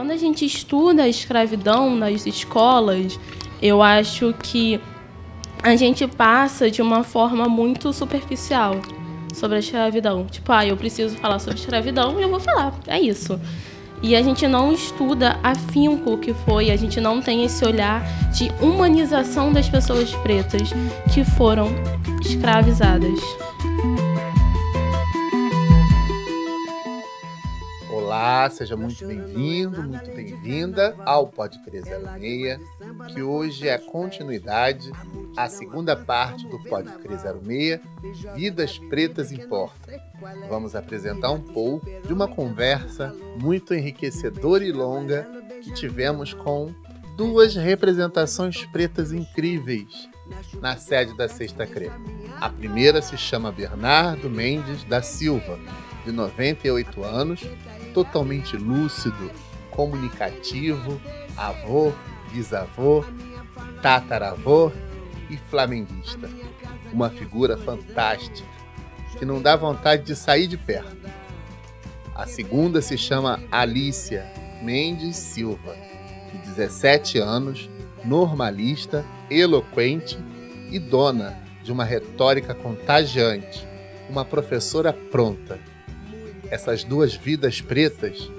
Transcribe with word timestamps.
Quando 0.00 0.12
a 0.12 0.16
gente 0.16 0.46
estuda 0.46 1.02
a 1.02 1.08
escravidão 1.08 1.94
nas 1.94 2.24
escolas, 2.24 3.20
eu 3.60 3.82
acho 3.82 4.32
que 4.42 4.80
a 5.62 5.76
gente 5.76 6.06
passa 6.06 6.70
de 6.70 6.80
uma 6.80 7.04
forma 7.04 7.46
muito 7.50 7.92
superficial 7.92 8.80
sobre 9.34 9.58
a 9.58 9.60
escravidão. 9.60 10.24
Tipo, 10.24 10.52
ah, 10.52 10.64
eu 10.64 10.74
preciso 10.74 11.18
falar 11.18 11.38
sobre 11.38 11.60
escravidão 11.60 12.18
e 12.18 12.22
eu 12.22 12.30
vou 12.30 12.40
falar. 12.40 12.72
É 12.86 12.98
isso. 12.98 13.38
E 14.02 14.16
a 14.16 14.22
gente 14.22 14.48
não 14.48 14.72
estuda 14.72 15.38
afinco 15.42 16.14
o 16.14 16.18
que 16.18 16.32
foi, 16.32 16.70
a 16.70 16.76
gente 16.76 16.98
não 16.98 17.20
tem 17.20 17.44
esse 17.44 17.62
olhar 17.62 18.02
de 18.32 18.50
humanização 18.58 19.52
das 19.52 19.68
pessoas 19.68 20.14
pretas 20.14 20.70
que 21.12 21.22
foram 21.24 21.68
escravizadas. 22.22 23.20
Olá, 28.20 28.50
seja 28.50 28.76
muito 28.76 29.06
bem-vindo, 29.06 29.82
muito 29.82 30.10
bem-vinda 30.14 30.94
ao 31.06 31.26
Pode 31.26 31.58
Crer 31.60 31.82
06, 31.82 32.60
que 33.14 33.22
hoje 33.22 33.66
é 33.66 33.72
a 33.72 33.78
continuidade, 33.78 34.92
a 35.34 35.48
segunda 35.48 35.96
parte 35.96 36.46
do 36.46 36.62
Pode 36.64 36.90
Crer 36.98 37.18
06, 37.18 37.80
Vidas 38.34 38.78
Pretas 38.78 39.32
Importam. 39.32 39.98
Vamos 40.50 40.76
apresentar 40.76 41.30
um 41.30 41.40
pouco 41.40 41.86
de 42.06 42.12
uma 42.12 42.28
conversa 42.28 43.16
muito 43.40 43.72
enriquecedora 43.72 44.66
e 44.66 44.70
longa 44.70 45.26
que 45.62 45.72
tivemos 45.72 46.34
com 46.34 46.74
duas 47.16 47.56
representações 47.56 48.66
pretas 48.66 49.14
incríveis 49.14 50.10
na 50.60 50.76
sede 50.76 51.16
da 51.16 51.26
Sexta 51.26 51.66
CRE. 51.66 51.90
A 52.38 52.50
primeira 52.50 53.00
se 53.00 53.16
chama 53.16 53.50
Bernardo 53.50 54.28
Mendes 54.28 54.84
da 54.84 55.00
Silva, 55.00 55.58
de 56.04 56.12
98 56.12 57.02
anos, 57.02 57.42
totalmente 57.92 58.56
lúcido, 58.56 59.30
comunicativo, 59.70 61.00
avô, 61.36 61.92
bisavô, 62.32 63.04
tataravô 63.82 64.70
e 65.28 65.36
flamenguista. 65.36 66.28
Uma 66.92 67.08
figura 67.10 67.56
fantástica, 67.56 68.48
que 69.18 69.24
não 69.24 69.40
dá 69.40 69.56
vontade 69.56 70.02
de 70.02 70.16
sair 70.16 70.46
de 70.46 70.56
perto. 70.56 71.08
A 72.14 72.26
segunda 72.26 72.82
se 72.82 72.98
chama 72.98 73.40
Alicia 73.50 74.26
Mendes 74.62 75.16
Silva, 75.16 75.74
de 76.32 76.38
17 76.48 77.18
anos, 77.18 77.70
normalista, 78.04 79.04
eloquente 79.30 80.18
e 80.70 80.78
dona 80.78 81.38
de 81.62 81.72
uma 81.72 81.84
retórica 81.84 82.54
contagiante, 82.54 83.66
uma 84.08 84.24
professora 84.24 84.92
pronta 84.92 85.58
essas 86.50 86.82
duas 86.84 87.14
vidas 87.14 87.60
pretas 87.60 88.30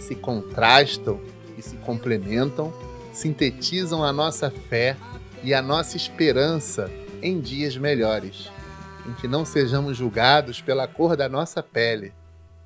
se 0.00 0.14
contrastam 0.14 1.20
e 1.58 1.62
se 1.62 1.76
complementam, 1.78 2.72
sintetizam 3.12 4.04
a 4.04 4.12
nossa 4.12 4.50
fé 4.50 4.96
e 5.42 5.52
a 5.52 5.60
nossa 5.60 5.96
esperança 5.96 6.90
em 7.20 7.40
dias 7.40 7.76
melhores, 7.76 8.50
em 9.06 9.12
que 9.14 9.26
não 9.26 9.44
sejamos 9.44 9.96
julgados 9.96 10.60
pela 10.60 10.86
cor 10.86 11.16
da 11.16 11.28
nossa 11.28 11.62
pele, 11.62 12.12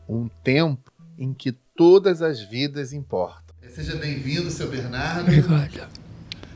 um 0.09 0.29
tempo 0.43 0.93
em 1.19 1.33
que 1.33 1.53
todas 1.53 2.21
as 2.21 2.41
vidas 2.41 2.93
importam. 2.93 3.55
Seja 3.69 3.97
bem-vindo, 3.97 4.51
seu 4.51 4.69
Bernardo. 4.69 5.23
Obrigado. 5.23 5.89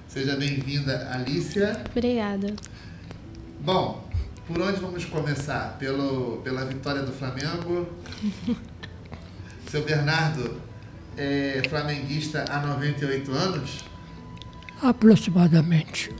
Seja 0.08 0.36
bem-vinda, 0.36 1.08
Alicia. 1.12 1.80
Obrigada. 1.90 2.54
Bom, 3.60 4.03
por 4.46 4.60
onde 4.60 4.80
vamos 4.80 5.04
começar? 5.04 5.76
Pelo, 5.78 6.40
pela 6.42 6.64
vitória 6.64 7.02
do 7.02 7.12
Flamengo? 7.12 7.88
Seu 9.70 9.84
Bernardo 9.84 10.60
é 11.16 11.62
flamenguista 11.68 12.44
há 12.48 12.60
98 12.60 13.32
anos? 13.32 13.84
Aproximadamente. 14.82 16.10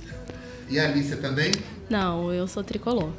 E 0.69 0.79
a 0.79 0.85
Alicia 0.89 1.17
também? 1.17 1.53
Não, 1.91 2.33
eu 2.33 2.47
sou 2.47 2.65
tricolor. 2.65 3.13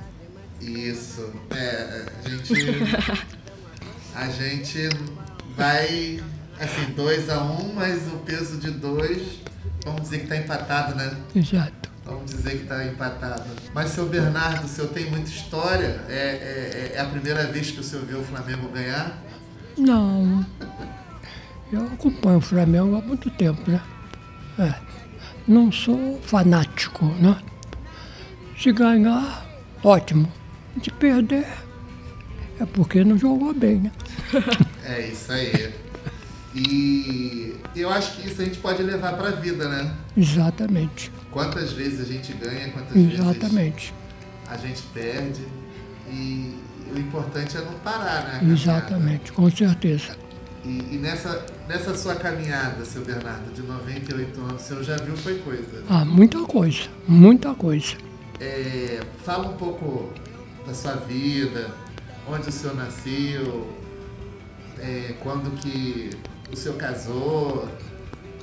Isso. 0.60 1.32
É, 1.52 2.06
a 2.24 2.30
gente. 2.30 2.54
a 4.16 4.28
gente 4.30 4.90
vai. 5.56 6.24
Assim, 6.60 6.92
2 6.96 7.30
a 7.30 7.44
1 7.44 7.62
um, 7.62 7.74
mas 7.74 8.08
o 8.08 8.18
peso 8.20 8.58
de 8.58 8.72
2, 8.72 9.42
vamos 9.84 10.04
dizer 10.04 10.20
que 10.20 10.24
está 10.24 10.38
empatado, 10.38 10.96
né? 10.96 11.16
Exato. 11.36 11.92
Vamos 12.06 12.32
dizer 12.32 12.52
que 12.52 12.64
está 12.64 12.86
empatado. 12.86 13.44
Mas, 13.74 13.90
seu 13.90 14.06
Bernardo, 14.06 14.66
o 14.66 14.68
senhor 14.68 14.90
tem 14.90 15.10
muita 15.10 15.30
história? 15.30 16.02
É, 16.08 16.14
é, 16.14 16.92
é, 16.96 17.00
a 17.00 17.06
primeira 17.06 17.48
vez 17.48 17.72
que 17.72 17.80
o 17.80 17.84
senhor 17.84 18.06
vê 18.06 18.14
o 18.14 18.24
Flamengo 18.24 18.70
ganhar? 18.70 19.20
Não. 19.76 20.46
Eu 21.74 21.86
acompanho 21.88 22.38
o 22.38 22.42
Flamengo 22.42 22.96
há 22.96 23.02
muito 23.02 23.30
tempo, 23.32 23.70
né? 23.70 23.82
É. 24.60 24.74
Não 25.48 25.72
sou 25.72 26.22
fanático, 26.22 27.06
né? 27.06 27.42
Se 28.58 28.72
ganhar, 28.72 29.46
ótimo. 29.84 30.32
Se 30.84 30.92
perder, 30.92 31.48
é 32.60 32.66
porque 32.66 33.04
não 33.04 33.18
jogou 33.18 33.54
bem, 33.54 33.78
né? 33.78 33.92
É 34.88 35.08
isso 35.08 35.32
aí. 35.32 35.74
E 36.56 37.54
eu 37.76 37.90
acho 37.90 38.16
que 38.16 38.28
isso 38.28 38.42
a 38.42 38.46
gente 38.46 38.60
pode 38.60 38.82
levar 38.82 39.14
para 39.18 39.28
a 39.28 39.32
vida, 39.32 39.68
né? 39.68 39.94
Exatamente. 40.16 41.12
Quantas 41.30 41.74
vezes 41.74 42.00
a 42.00 42.06
gente 42.06 42.32
ganha, 42.32 42.72
quantas 42.72 42.96
Exatamente. 42.96 43.94
vezes 43.94 43.94
a 44.48 44.56
gente 44.58 44.82
perde. 44.94 45.46
E 46.10 46.56
o 46.96 46.98
importante 46.98 47.58
é 47.58 47.62
não 47.62 47.74
parar, 47.80 48.42
né? 48.42 48.54
Exatamente, 48.54 49.34
com 49.34 49.50
certeza. 49.50 50.16
E, 50.64 50.96
e, 50.96 50.98
nessa, 50.98 51.46
nessa 51.68 51.96
sua 51.96 52.16
caminhada, 52.16 52.86
seu 52.86 53.04
Bernardo, 53.04 53.54
de 53.54 53.62
98 53.62 54.42
anos, 54.42 54.62
o 54.62 54.66
senhor 54.66 54.84
já 54.84 54.96
viu 54.96 55.16
foi 55.18 55.38
coisa? 55.40 55.84
Ah, 55.90 56.06
muita 56.06 56.40
coisa, 56.40 56.88
muita 57.08 57.54
coisa. 57.54 57.96
É, 58.40 59.02
fala 59.24 59.50
um 59.50 59.58
pouco 59.58 60.12
da 60.66 60.74
sua 60.74 60.94
vida, 60.94 61.70
onde 62.28 62.50
o 62.50 62.52
senhor 62.52 62.76
nasceu, 62.76 63.70
é, 64.80 65.16
quando 65.22 65.52
que 65.60 66.10
o 66.52 66.56
senhor 66.56 66.78
casou, 66.78 67.68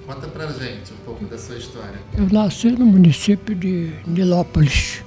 Conta 0.07 0.27
pra 0.27 0.49
gente 0.49 0.93
um 0.93 1.05
pouco 1.05 1.25
da 1.27 1.39
sua 1.39 1.57
história. 1.57 1.99
Eu 2.19 2.29
nasci 2.31 2.73
no 2.73 2.85
município 2.85 3.55
de 3.55 3.93
Nilópolis, 4.05 5.03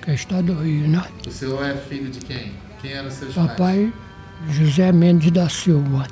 que 0.00 0.12
é 0.12 0.14
estado 0.14 0.54
do 0.54 0.62
Rio, 0.62 0.86
né? 0.86 1.04
O 1.26 1.30
senhor 1.30 1.64
é 1.64 1.74
filho 1.74 2.08
de 2.08 2.20
quem? 2.20 2.52
Quem 2.80 2.92
eram 2.92 3.10
seus 3.10 3.34
Papai, 3.34 3.92
pais? 4.46 4.56
José 4.56 4.92
Mendes 4.92 5.32
da 5.32 5.48
Silva. 5.48 6.06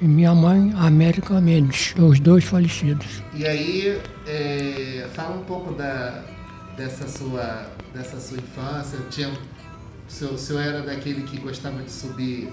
E 0.00 0.04
minha 0.04 0.34
mãe, 0.34 0.72
América 0.76 1.40
Mendes, 1.40 1.94
os 1.98 2.20
dois 2.20 2.44
falecidos. 2.44 3.22
E 3.34 3.44
aí, 3.44 4.00
é, 4.26 5.08
fala 5.12 5.36
um 5.36 5.44
pouco 5.44 5.74
da, 5.74 6.22
dessa, 6.76 7.08
sua, 7.08 7.66
dessa 7.92 8.20
sua 8.20 8.38
infância. 8.38 8.98
Tinha, 9.10 9.30
o, 9.30 9.36
senhor, 10.06 10.34
o 10.34 10.38
senhor 10.38 10.60
era 10.60 10.82
daquele 10.82 11.22
que 11.22 11.38
gostava 11.38 11.82
de 11.82 11.90
subir 11.90 12.52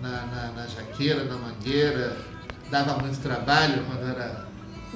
na, 0.00 0.26
na, 0.26 0.52
na 0.52 0.66
jaqueira, 0.66 1.24
na 1.24 1.36
mangueira, 1.36 2.16
dava 2.70 2.98
muito 2.98 3.18
trabalho 3.20 3.84
quando 3.84 4.08
era, 4.08 4.46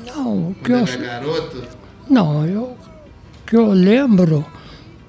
não, 0.07 0.55
que 0.55 0.73
eu, 0.73 0.85
garoto? 0.85 1.63
Não, 2.09 2.47
eu 2.47 2.77
que 3.47 3.57
eu 3.57 3.73
lembro, 3.73 4.45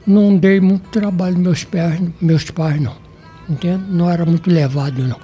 não 0.06 0.36
dei 0.38 0.60
muito 0.60 0.90
trabalho 0.90 1.38
meus 1.38 1.64
pais, 1.64 2.02
meus 2.22 2.50
pais 2.52 2.82
não. 2.82 2.96
Entende? 3.50 3.84
Não 3.90 4.10
era 4.10 4.26
muito 4.26 4.50
levado 4.50 5.02
não. 5.04 5.20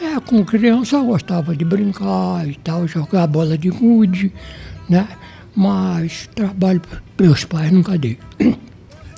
É, 0.00 0.20
como 0.20 0.44
criança 0.44 0.96
eu 0.96 1.06
gostava 1.06 1.56
de 1.56 1.64
brincar 1.64 2.46
e 2.46 2.54
tal, 2.56 2.86
jogar 2.86 3.26
bola 3.26 3.56
de 3.56 3.70
gude, 3.70 4.32
né? 4.88 5.08
Mas 5.54 6.28
trabalho 6.34 6.82
meus 7.18 7.44
pais 7.44 7.72
nunca 7.72 7.96
dei. 7.96 8.18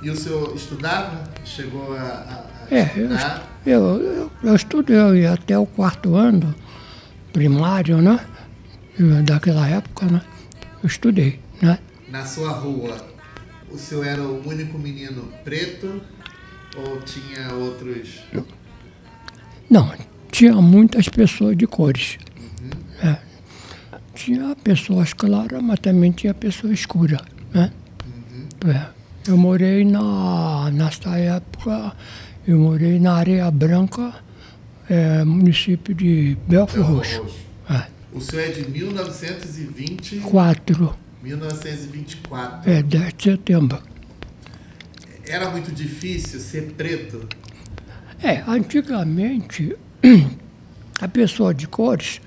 E 0.00 0.10
o 0.10 0.16
senhor 0.16 0.54
estudava? 0.54 1.24
Chegou 1.44 1.96
a, 1.96 2.00
a, 2.00 2.44
a 2.70 2.74
é, 2.74 2.82
estudar? 2.84 3.42
Eu, 3.42 3.57
eu, 3.70 4.00
eu, 4.00 4.30
eu 4.42 4.54
estudei 4.54 5.26
até 5.26 5.58
o 5.58 5.66
quarto 5.66 6.14
ano 6.14 6.54
primário, 7.32 8.00
né? 8.00 8.20
Daquela 9.24 9.68
época, 9.68 10.06
né? 10.06 10.22
Eu 10.82 10.86
estudei, 10.86 11.38
né? 11.62 11.78
Na 12.08 12.24
sua 12.24 12.50
rua, 12.52 12.96
o 13.70 13.76
senhor 13.76 14.06
era 14.06 14.22
o 14.22 14.48
único 14.48 14.78
menino 14.78 15.28
preto 15.44 16.00
ou 16.76 17.00
tinha 17.02 17.52
outros? 17.54 18.20
Não, 19.70 19.92
tinha 20.30 20.54
muitas 20.54 21.08
pessoas 21.08 21.56
de 21.56 21.66
cores. 21.66 22.18
Uhum. 22.60 23.08
É. 23.10 23.18
Tinha 24.14 24.56
pessoas 24.56 25.12
claras, 25.12 25.62
mas 25.62 25.78
também 25.80 26.10
tinha 26.10 26.34
pessoas 26.34 26.72
escuras, 26.72 27.20
né? 27.52 27.70
Uhum. 28.04 28.70
É. 28.70 28.98
Eu 29.28 29.36
morei 29.36 29.84
na, 29.84 30.70
nessa 30.70 31.10
época, 31.18 31.92
eu 32.48 32.58
morei 32.58 32.98
na 32.98 33.12
Areia 33.12 33.48
Branca, 33.50 34.14
é, 34.88 35.22
município 35.22 35.94
de 35.94 36.34
Roxo. 36.50 36.80
Roxo. 36.80 37.26
É. 37.68 37.82
O 38.10 38.22
senhor 38.22 38.42
é 38.42 38.48
de 38.48 38.70
1924. 38.70 40.96
1924. 41.22 42.70
É, 42.70 42.82
10 42.82 43.12
de 43.12 43.22
setembro. 43.22 43.78
Era 45.26 45.50
muito 45.50 45.70
difícil 45.70 46.40
ser 46.40 46.72
preto? 46.72 47.28
É, 48.22 48.42
antigamente 48.48 49.76
a 51.02 51.06
pessoa 51.06 51.52
de 51.52 51.68
cores 51.68 52.22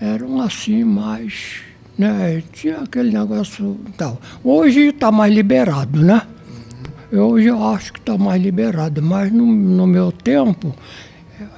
eram 0.00 0.40
assim 0.40 0.82
mais, 0.82 1.60
né? 1.96 2.42
Tinha 2.52 2.78
aquele 2.78 3.12
negócio 3.12 3.78
tal. 3.96 4.20
Hoje 4.42 4.88
está 4.88 5.12
mais 5.12 5.32
liberado, 5.32 6.02
né? 6.02 6.26
Hoje 7.10 7.46
eu 7.46 7.62
acho 7.64 7.92
que 7.94 8.00
está 8.00 8.18
mais 8.18 8.42
liberado, 8.42 9.00
mas 9.02 9.32
no, 9.32 9.46
no 9.46 9.86
meu 9.86 10.12
tempo 10.12 10.74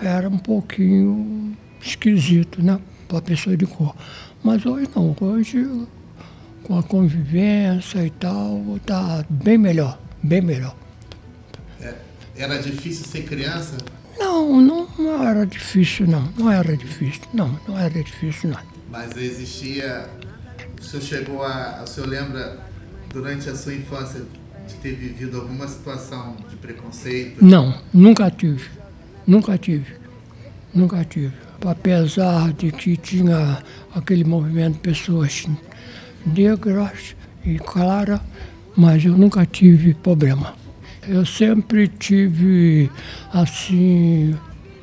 era 0.00 0.28
um 0.28 0.38
pouquinho 0.38 1.56
esquisito, 1.80 2.62
né? 2.62 2.78
Para 3.08 3.18
a 3.18 3.22
pessoa 3.22 3.56
de 3.56 3.66
cor. 3.66 3.94
Mas 4.44 4.64
hoje 4.64 4.88
não, 4.94 5.16
hoje 5.20 5.66
com 6.62 6.78
a 6.78 6.82
convivência 6.84 8.06
e 8.06 8.10
tal, 8.10 8.76
está 8.76 9.24
bem 9.28 9.58
melhor, 9.58 9.98
bem 10.22 10.40
melhor. 10.40 10.76
É, 11.80 11.94
era 12.36 12.58
difícil 12.62 13.04
ser 13.06 13.24
criança? 13.24 13.76
Não, 14.16 14.60
não, 14.60 14.88
não 14.96 15.26
era 15.26 15.44
difícil, 15.44 16.06
não. 16.06 16.32
Não 16.38 16.52
era 16.52 16.76
difícil, 16.76 17.22
não. 17.34 17.58
Não 17.66 17.76
era 17.76 18.02
difícil, 18.02 18.50
não. 18.50 18.60
Mas 18.88 19.16
existia. 19.16 20.08
O 20.80 20.84
senhor 20.84 21.02
chegou 21.02 21.42
a. 21.42 21.82
O 21.82 21.86
senhor 21.88 22.08
lembra, 22.08 22.58
durante 23.08 23.48
a 23.48 23.56
sua 23.56 23.74
infância, 23.74 24.22
de 24.70 24.76
ter 24.76 24.94
vivido 24.94 25.40
alguma 25.40 25.66
situação 25.66 26.36
de 26.48 26.56
preconceito? 26.56 27.44
Não, 27.44 27.74
nunca 27.92 28.30
tive. 28.30 28.68
Nunca 29.26 29.58
tive. 29.58 29.94
Nunca 30.74 31.04
tive. 31.04 31.32
Apesar 31.64 32.52
de 32.52 32.72
que 32.72 32.96
tinha 32.96 33.62
aquele 33.94 34.24
movimento 34.24 34.74
de 34.74 34.80
pessoas 34.80 35.46
negras 36.24 37.14
e 37.44 37.58
claras, 37.58 38.20
mas 38.76 39.04
eu 39.04 39.16
nunca 39.16 39.44
tive 39.44 39.94
problema. 39.94 40.54
Eu 41.08 41.26
sempre 41.26 41.88
tive, 41.88 42.90
assim, 43.32 44.34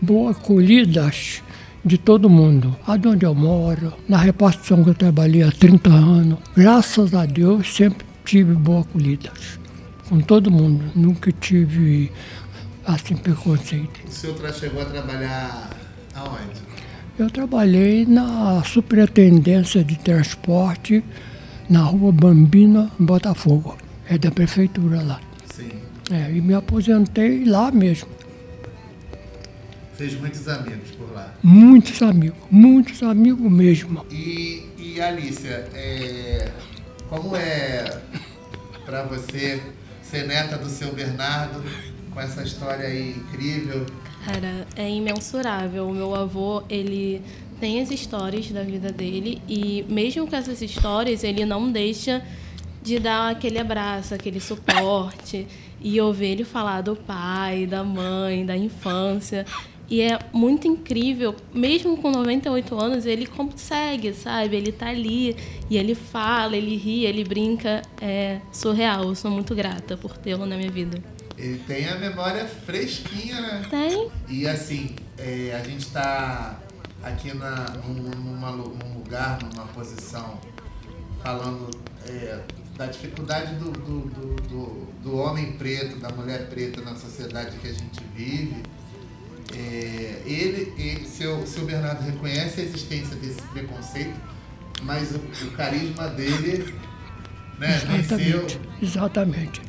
boas 0.01 0.37
acolhidas 0.37 1.41
de 1.85 1.97
todo 1.97 2.29
mundo. 2.29 2.75
Aonde 2.85 3.25
eu 3.25 3.33
moro, 3.33 3.93
na 4.07 4.17
repartição 4.17 4.83
que 4.83 4.89
eu 4.89 4.95
trabalhei 4.95 5.43
há 5.43 5.51
30 5.51 5.89
anos, 5.89 6.39
graças 6.55 7.13
a 7.13 7.25
Deus 7.25 7.73
sempre 7.73 8.05
tive 8.25 8.53
boas 8.53 8.85
acolhidas. 8.85 9.57
Com 10.09 10.19
todo 10.21 10.49
mundo. 10.49 10.91
Nunca 10.95 11.31
tive, 11.31 12.11
assim, 12.85 13.15
preconceito. 13.15 13.99
O 14.07 14.11
senhor 14.11 14.53
chegou 14.53 14.81
a 14.81 14.85
trabalhar 14.85 15.69
aonde? 16.15 16.61
Eu 17.19 17.29
trabalhei 17.29 18.05
na 18.05 18.63
Superintendência 18.63 19.83
de 19.83 19.97
Transporte 19.97 21.03
na 21.69 21.81
rua 21.81 22.11
Bambina, 22.11 22.91
Botafogo. 22.99 23.77
É 24.07 24.17
da 24.17 24.31
prefeitura 24.31 25.01
lá. 25.01 25.19
Sim. 25.53 25.71
É, 26.11 26.31
e 26.31 26.39
me 26.39 26.53
aposentei 26.53 27.43
lá 27.43 27.71
mesmo. 27.71 28.07
Fez 29.97 30.13
muitos 30.19 30.47
amigos 30.47 30.91
por 30.91 31.11
lá. 31.11 31.33
Muitos 31.41 32.01
amigos, 32.01 32.37
muitos 32.51 33.01
amigos 33.01 33.51
mesmo. 33.51 34.05
E, 34.11 34.63
e 34.77 35.01
Alicia, 35.01 35.67
é, 35.73 36.51
como 37.09 37.35
é 37.35 37.99
para 38.85 39.03
você 39.03 39.59
ser 40.09 40.25
neta 40.25 40.57
do 40.57 40.69
seu 40.69 40.93
Bernardo 40.93 41.63
com 42.13 42.19
essa 42.19 42.41
história 42.41 42.87
aí 42.87 43.11
incrível? 43.11 43.85
Cara, 44.25 44.65
é 44.75 44.89
imensurável. 44.89 45.87
O 45.87 45.93
meu 45.93 46.15
avô, 46.15 46.63
ele 46.69 47.21
tem 47.59 47.81
as 47.81 47.91
histórias 47.91 48.49
da 48.51 48.63
vida 48.63 48.91
dele 48.91 49.41
e 49.47 49.85
mesmo 49.89 50.27
com 50.27 50.35
essas 50.35 50.61
histórias, 50.61 51.23
ele 51.23 51.45
não 51.45 51.71
deixa 51.71 52.23
de 52.81 52.99
dar 52.99 53.31
aquele 53.31 53.59
abraço, 53.59 54.13
aquele 54.13 54.39
suporte 54.39 55.45
e 55.81 55.99
ouvir 55.99 56.27
ele 56.27 56.43
falar 56.43 56.81
do 56.81 56.95
pai, 56.95 57.65
da 57.65 57.83
mãe, 57.83 58.45
da 58.45 58.55
infância. 58.55 59.45
E 59.89 60.01
é 60.01 60.19
muito 60.33 60.67
incrível, 60.67 61.33
mesmo 61.53 61.95
com 61.97 62.11
98 62.11 62.75
anos, 62.75 63.05
ele 63.05 63.25
consegue, 63.25 64.13
sabe? 64.13 64.57
Ele 64.57 64.71
tá 64.71 64.89
ali 64.89 65.35
e 65.69 65.77
ele 65.77 65.95
fala, 65.95 66.57
ele 66.57 66.75
ri, 66.75 67.05
ele 67.05 67.23
brinca. 67.23 67.81
É 68.01 68.41
surreal. 68.51 69.03
Eu 69.03 69.15
sou 69.15 69.31
muito 69.31 69.55
grata 69.55 69.95
por 69.95 70.17
tê-lo 70.17 70.45
na 70.45 70.57
minha 70.57 70.71
vida. 70.71 71.01
Ele 71.37 71.59
tem 71.59 71.87
a 71.87 71.95
memória 71.95 72.45
fresquinha, 72.45 73.39
né? 73.39 73.65
Tem. 73.69 74.09
E 74.27 74.47
assim, 74.47 74.95
é, 75.17 75.55
a 75.55 75.63
gente 75.63 75.85
tá 75.91 76.59
aqui 77.03 77.33
na, 77.33 77.69
num, 77.85 77.93
numa, 77.93 78.51
num 78.51 78.97
lugar, 78.97 79.39
numa 79.43 79.65
posição, 79.67 80.39
falando 81.23 81.69
é, 82.05 82.39
da 82.75 82.87
dificuldade 82.87 83.55
do, 83.55 83.71
do, 83.71 83.99
do, 84.47 84.87
do, 85.03 85.17
homem 85.17 85.53
preto, 85.53 85.97
da 85.99 86.09
mulher 86.09 86.49
preta 86.49 86.81
na 86.81 86.95
sociedade 86.95 87.57
que 87.57 87.67
a 87.67 87.73
gente 87.73 88.03
vive. 88.15 88.63
É, 89.57 90.21
ele, 90.23 90.71
ele 90.77 91.07
seu, 91.07 91.47
seu 91.47 91.65
Bernardo 91.65 92.03
reconhece 92.03 92.61
a 92.61 92.63
existência 92.63 93.15
desse 93.15 93.41
preconceito, 93.41 94.15
mas 94.83 95.11
o, 95.11 95.47
o 95.47 95.51
carisma 95.51 96.09
dele 96.09 96.75
né, 97.57 97.81
venceu. 97.87 98.45
Exatamente. 98.79 99.61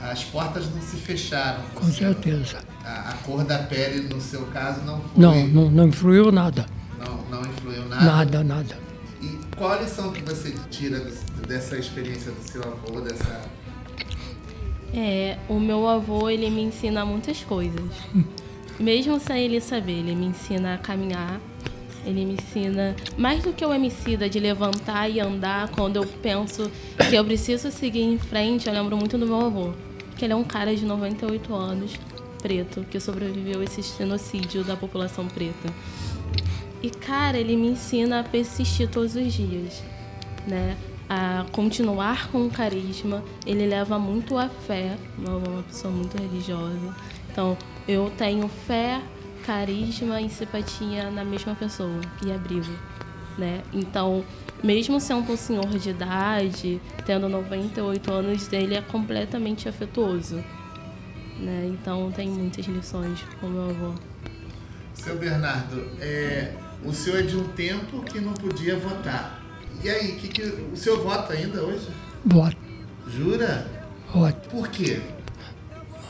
As 0.00 0.22
portas 0.22 0.72
não 0.72 0.80
se 0.80 0.96
fecharam. 0.98 1.64
Com 1.74 1.90
certeza. 1.90 2.58
A, 2.84 3.10
a, 3.10 3.12
cor 3.24 3.42
da 3.42 3.58
pele, 3.58 4.02
no 4.02 4.20
seu 4.20 4.46
caso, 4.46 4.82
não 4.82 5.00
foi. 5.00 5.20
Não, 5.20 5.48
não, 5.48 5.70
não 5.70 5.88
influiu 5.88 6.30
nada. 6.30 6.66
Não, 6.98 7.24
não 7.28 7.40
influiu 7.40 7.88
nada? 7.88 8.04
Nada, 8.04 8.44
nada. 8.44 8.78
E 9.20 9.38
qual 9.56 9.72
a 9.72 9.80
lição 9.80 10.12
que 10.12 10.22
você 10.22 10.54
tira 10.70 11.10
dessa 11.48 11.76
experiência 11.76 12.30
do 12.30 12.48
seu 12.48 12.62
avô, 12.62 13.00
dessa... 13.00 13.40
É, 14.92 15.38
o 15.48 15.58
meu 15.58 15.88
avô, 15.88 16.30
ele 16.30 16.48
me 16.50 16.62
ensina 16.62 17.04
muitas 17.04 17.42
coisas. 17.42 17.90
Mesmo 18.78 19.20
sem 19.20 19.44
ele 19.44 19.60
saber, 19.60 19.98
ele 19.98 20.14
me 20.14 20.26
ensina 20.26 20.74
a 20.74 20.78
caminhar, 20.78 21.40
ele 22.04 22.24
me 22.24 22.34
ensina 22.34 22.94
mais 23.16 23.42
do 23.42 23.52
que 23.52 23.64
o 23.64 23.70
homicida 23.70 24.28
de 24.28 24.38
levantar 24.38 25.08
e 25.08 25.20
andar 25.20 25.68
quando 25.68 25.96
eu 25.96 26.06
penso 26.06 26.70
que 27.08 27.14
eu 27.14 27.24
preciso 27.24 27.70
seguir 27.70 28.02
em 28.02 28.18
frente. 28.18 28.66
Eu 28.66 28.74
lembro 28.74 28.96
muito 28.96 29.16
do 29.16 29.26
meu 29.26 29.40
avô, 29.46 29.72
que 30.16 30.24
ele 30.24 30.32
é 30.32 30.36
um 30.36 30.44
cara 30.44 30.74
de 30.74 30.84
98 30.84 31.54
anos, 31.54 31.98
preto, 32.42 32.84
que 32.90 33.00
sobreviveu 33.00 33.60
a 33.60 33.64
esse 33.64 33.80
genocídio 33.96 34.62
da 34.64 34.76
população 34.76 35.26
preta. 35.26 35.72
E, 36.82 36.90
cara, 36.90 37.38
ele 37.38 37.56
me 37.56 37.68
ensina 37.68 38.20
a 38.20 38.22
persistir 38.22 38.90
todos 38.90 39.16
os 39.16 39.32
dias, 39.32 39.82
né? 40.46 40.76
A 41.08 41.46
continuar 41.52 42.30
com 42.30 42.46
o 42.46 42.50
carisma. 42.50 43.24
Ele 43.46 43.66
leva 43.66 43.98
muito 43.98 44.36
a 44.36 44.50
fé, 44.50 44.98
uma 45.16 45.62
pessoa 45.62 45.90
muito 45.90 46.14
religiosa. 46.18 46.94
Então, 47.30 47.56
eu 47.86 48.10
tenho 48.16 48.48
fé, 48.48 49.00
carisma 49.44 50.20
e 50.20 50.30
simpatia 50.30 51.10
na 51.10 51.24
mesma 51.24 51.54
pessoa 51.54 52.00
e 52.24 52.32
abrigo, 52.32 52.72
né? 53.36 53.62
Então, 53.72 54.24
mesmo 54.62 54.98
sendo 55.00 55.30
um 55.30 55.36
senhor 55.36 55.66
de 55.66 55.90
idade, 55.90 56.80
tendo 57.04 57.28
98 57.28 58.12
anos, 58.12 58.52
ele 58.52 58.74
é 58.74 58.80
completamente 58.80 59.68
afetuoso, 59.68 60.36
né? 61.38 61.66
Então, 61.66 62.10
tem 62.10 62.28
muitas 62.28 62.64
lições 62.66 63.20
com 63.40 63.48
meu 63.48 63.70
avô. 63.70 63.94
Seu 64.94 65.18
Bernardo, 65.18 65.86
é, 66.00 66.54
o 66.82 66.92
senhor 66.92 67.20
é 67.20 67.22
de 67.22 67.36
um 67.36 67.44
tempo 67.48 68.02
que 68.04 68.20
não 68.20 68.32
podia 68.32 68.76
votar. 68.76 69.42
E 69.82 69.90
aí, 69.90 70.12
que, 70.12 70.28
que, 70.28 70.42
o 70.42 70.76
senhor 70.76 71.02
vota 71.02 71.34
ainda 71.34 71.60
hoje? 71.62 71.88
Voto. 72.24 72.56
Jura? 73.08 73.66
Voto. 74.10 74.48
Por 74.48 74.68
quê? 74.68 75.02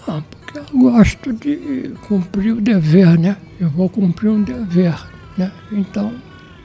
Ah, 0.07 0.23
eu 0.55 0.65
gosto 0.73 1.33
de 1.33 1.95
cumprir 2.07 2.53
o 2.53 2.61
dever, 2.61 3.19
né? 3.19 3.37
Eu 3.61 3.71
vou 3.71 3.89
cumprir 3.89 4.31
um 4.31 4.43
dever, 4.43 4.95
né? 5.37 5.53
Então, 5.73 6.15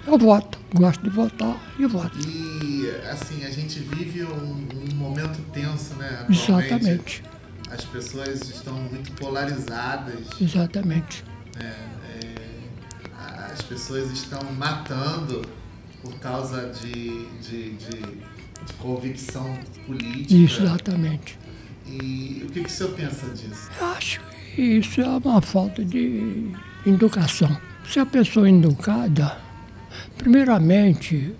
eu 0.06 0.18
voto. 0.18 0.60
Gosto 0.74 1.02
de 1.04 1.10
votar 1.10 1.58
e 1.80 1.86
voto. 1.86 2.18
E, 2.28 2.90
assim, 3.10 3.44
a 3.44 3.50
gente 3.50 3.80
vive 3.80 4.24
um, 4.24 4.68
um 4.92 4.96
momento 4.96 5.42
tenso, 5.52 5.96
né? 5.96 6.26
Exatamente. 6.30 7.24
As 7.72 7.84
pessoas 7.86 8.50
estão 8.50 8.76
muito 8.76 9.12
polarizadas. 9.14 10.28
Exatamente. 10.40 11.24
É 11.60 12.00
as 13.60 13.62
pessoas 13.64 14.10
estão 14.12 14.40
matando 14.54 15.42
por 16.02 16.18
causa 16.20 16.72
de, 16.82 17.26
de, 17.42 17.72
de, 17.74 18.02
de 18.02 18.74
convicção 18.80 19.58
política. 19.86 20.34
Exatamente. 20.34 21.38
E 21.90 22.44
o 22.46 22.52
que, 22.52 22.62
que 22.62 22.70
o 22.70 22.70
senhor 22.70 22.94
pensa 22.94 23.28
disso? 23.30 23.70
Eu 23.80 23.88
acho 23.88 24.22
que 24.56 24.62
isso 24.62 25.02
é 25.02 25.08
uma 25.08 25.42
falta 25.42 25.84
de 25.84 26.52
educação. 26.86 27.58
Se 27.88 28.00
a 28.00 28.06
pessoa 28.06 28.48
é 28.48 28.52
educada, 28.52 29.38
primeiramente, 30.18 31.34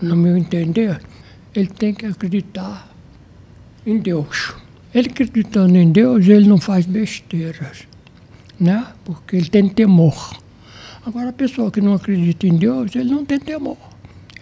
no 0.00 0.16
meu 0.16 0.36
entender, 0.36 1.00
ele 1.54 1.68
tem 1.68 1.94
que 1.94 2.06
acreditar 2.06 2.88
em 3.86 3.98
Deus. 3.98 4.54
Ele 4.94 5.08
acreditando 5.08 5.76
em 5.76 5.90
Deus, 5.90 6.26
ele 6.26 6.48
não 6.48 6.58
faz 6.58 6.84
besteiras, 6.84 7.86
né? 8.58 8.86
Porque 9.04 9.36
ele 9.36 9.48
tem 9.48 9.68
temor. 9.68 10.38
Agora, 11.06 11.30
a 11.30 11.32
pessoa 11.32 11.70
que 11.70 11.80
não 11.80 11.94
acredita 11.94 12.46
em 12.46 12.56
Deus, 12.56 12.94
ele 12.94 13.10
não 13.10 13.24
tem 13.24 13.38
temor. 13.38 13.78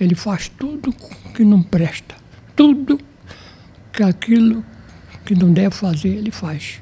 Ele 0.00 0.14
faz 0.14 0.48
tudo 0.48 0.92
que 1.34 1.44
não 1.44 1.62
presta. 1.62 2.16
Tudo 2.56 2.98
que 3.92 4.02
aquilo 4.02 4.64
que 5.28 5.34
não 5.34 5.52
deve 5.52 5.74
fazer, 5.74 6.08
ele 6.08 6.30
faz. 6.30 6.80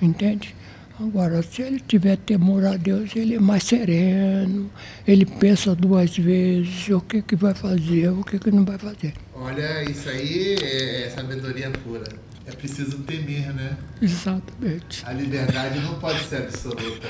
Entende? 0.00 0.54
Agora, 1.00 1.42
se 1.42 1.62
ele 1.62 1.80
tiver 1.80 2.16
temor 2.16 2.64
a 2.64 2.76
Deus, 2.76 3.10
ele 3.16 3.34
é 3.34 3.40
mais 3.40 3.64
sereno, 3.64 4.70
ele 5.06 5.26
pensa 5.26 5.74
duas 5.74 6.16
vezes 6.16 6.88
o 6.90 7.00
que, 7.00 7.22
que 7.22 7.34
vai 7.34 7.54
fazer, 7.54 8.08
o 8.10 8.22
que, 8.22 8.38
que 8.38 8.50
não 8.52 8.64
vai 8.64 8.78
fazer. 8.78 9.14
Olha, 9.34 9.82
isso 9.90 10.08
aí 10.08 10.54
é, 10.62 11.06
é 11.06 11.10
sabedoria 11.10 11.70
pura. 11.70 12.04
É 12.46 12.52
preciso 12.52 12.98
temer, 12.98 13.52
né? 13.52 13.76
Exatamente. 14.00 15.04
A 15.04 15.12
liberdade 15.12 15.80
não 15.80 15.94
pode 15.98 16.20
ser 16.24 16.36
absoluta. 16.36 17.08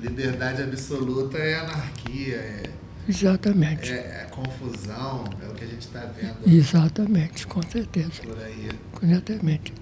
Liberdade 0.00 0.62
absoluta 0.62 1.38
é 1.38 1.56
anarquia, 1.58 2.36
é, 2.36 2.62
Exatamente. 3.08 3.90
é- 3.90 4.26
é 4.26 4.26
confusão, 4.30 5.24
é 5.44 5.48
o 5.50 5.54
que 5.54 5.64
a 5.64 5.66
gente 5.66 5.80
está 5.82 6.00
vendo 6.20 6.36
Exatamente, 6.46 7.46
com 7.46 7.60
certeza. 7.62 8.22
por 8.24 8.38
aí. 8.42 8.68
Exatamente. 9.02 9.72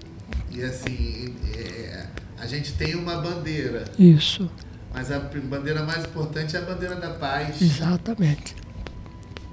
E 0.57 0.63
assim, 0.63 1.35
é, 1.55 2.07
a 2.39 2.47
gente 2.47 2.73
tem 2.73 2.95
uma 2.95 3.17
bandeira, 3.21 3.85
Isso, 3.99 4.49
mas 4.91 5.11
a 5.11 5.19
bandeira 5.19 5.83
mais 5.83 6.03
importante 6.03 6.55
é 6.55 6.59
a 6.59 6.63
bandeira 6.63 6.95
da 6.95 7.11
paz. 7.11 7.61
exatamente. 7.61 8.55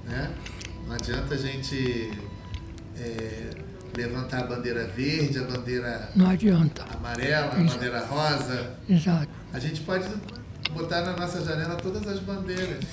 né? 0.05 0.31
Não 0.87 0.95
adianta 0.95 1.35
a 1.35 1.37
gente 1.37 2.11
é, 2.99 3.49
levantar 3.95 4.39
a 4.39 4.47
bandeira 4.47 4.87
verde, 4.87 5.37
a 5.37 5.43
bandeira 5.43 6.09
Não 6.15 6.27
adianta. 6.27 6.83
amarela, 6.95 7.51
a 7.53 7.55
bandeira 7.55 8.03
rosa. 8.05 8.71
Exato. 8.89 9.27
A 9.53 9.59
gente 9.59 9.81
pode 9.81 10.07
botar 10.71 11.01
na 11.01 11.15
nossa 11.15 11.45
janela 11.45 11.75
todas 11.75 12.07
as 12.07 12.19
bandeiras 12.19 12.83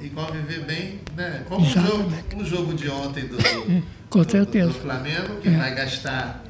e 0.00 0.08
conviver 0.08 0.64
bem, 0.66 1.00
né? 1.16 1.44
Como 1.48 1.66
o 1.66 1.68
jogo, 1.68 2.12
o 2.36 2.44
jogo 2.44 2.74
de 2.74 2.88
ontem 2.88 3.26
do, 3.26 3.36
do- 3.36 4.30
certeza. 4.30 4.68
do 4.68 4.74
Flamengo, 4.74 5.36
que 5.40 5.48
É. 5.48 5.56
vai 5.56 5.74
gastar, 5.74 6.42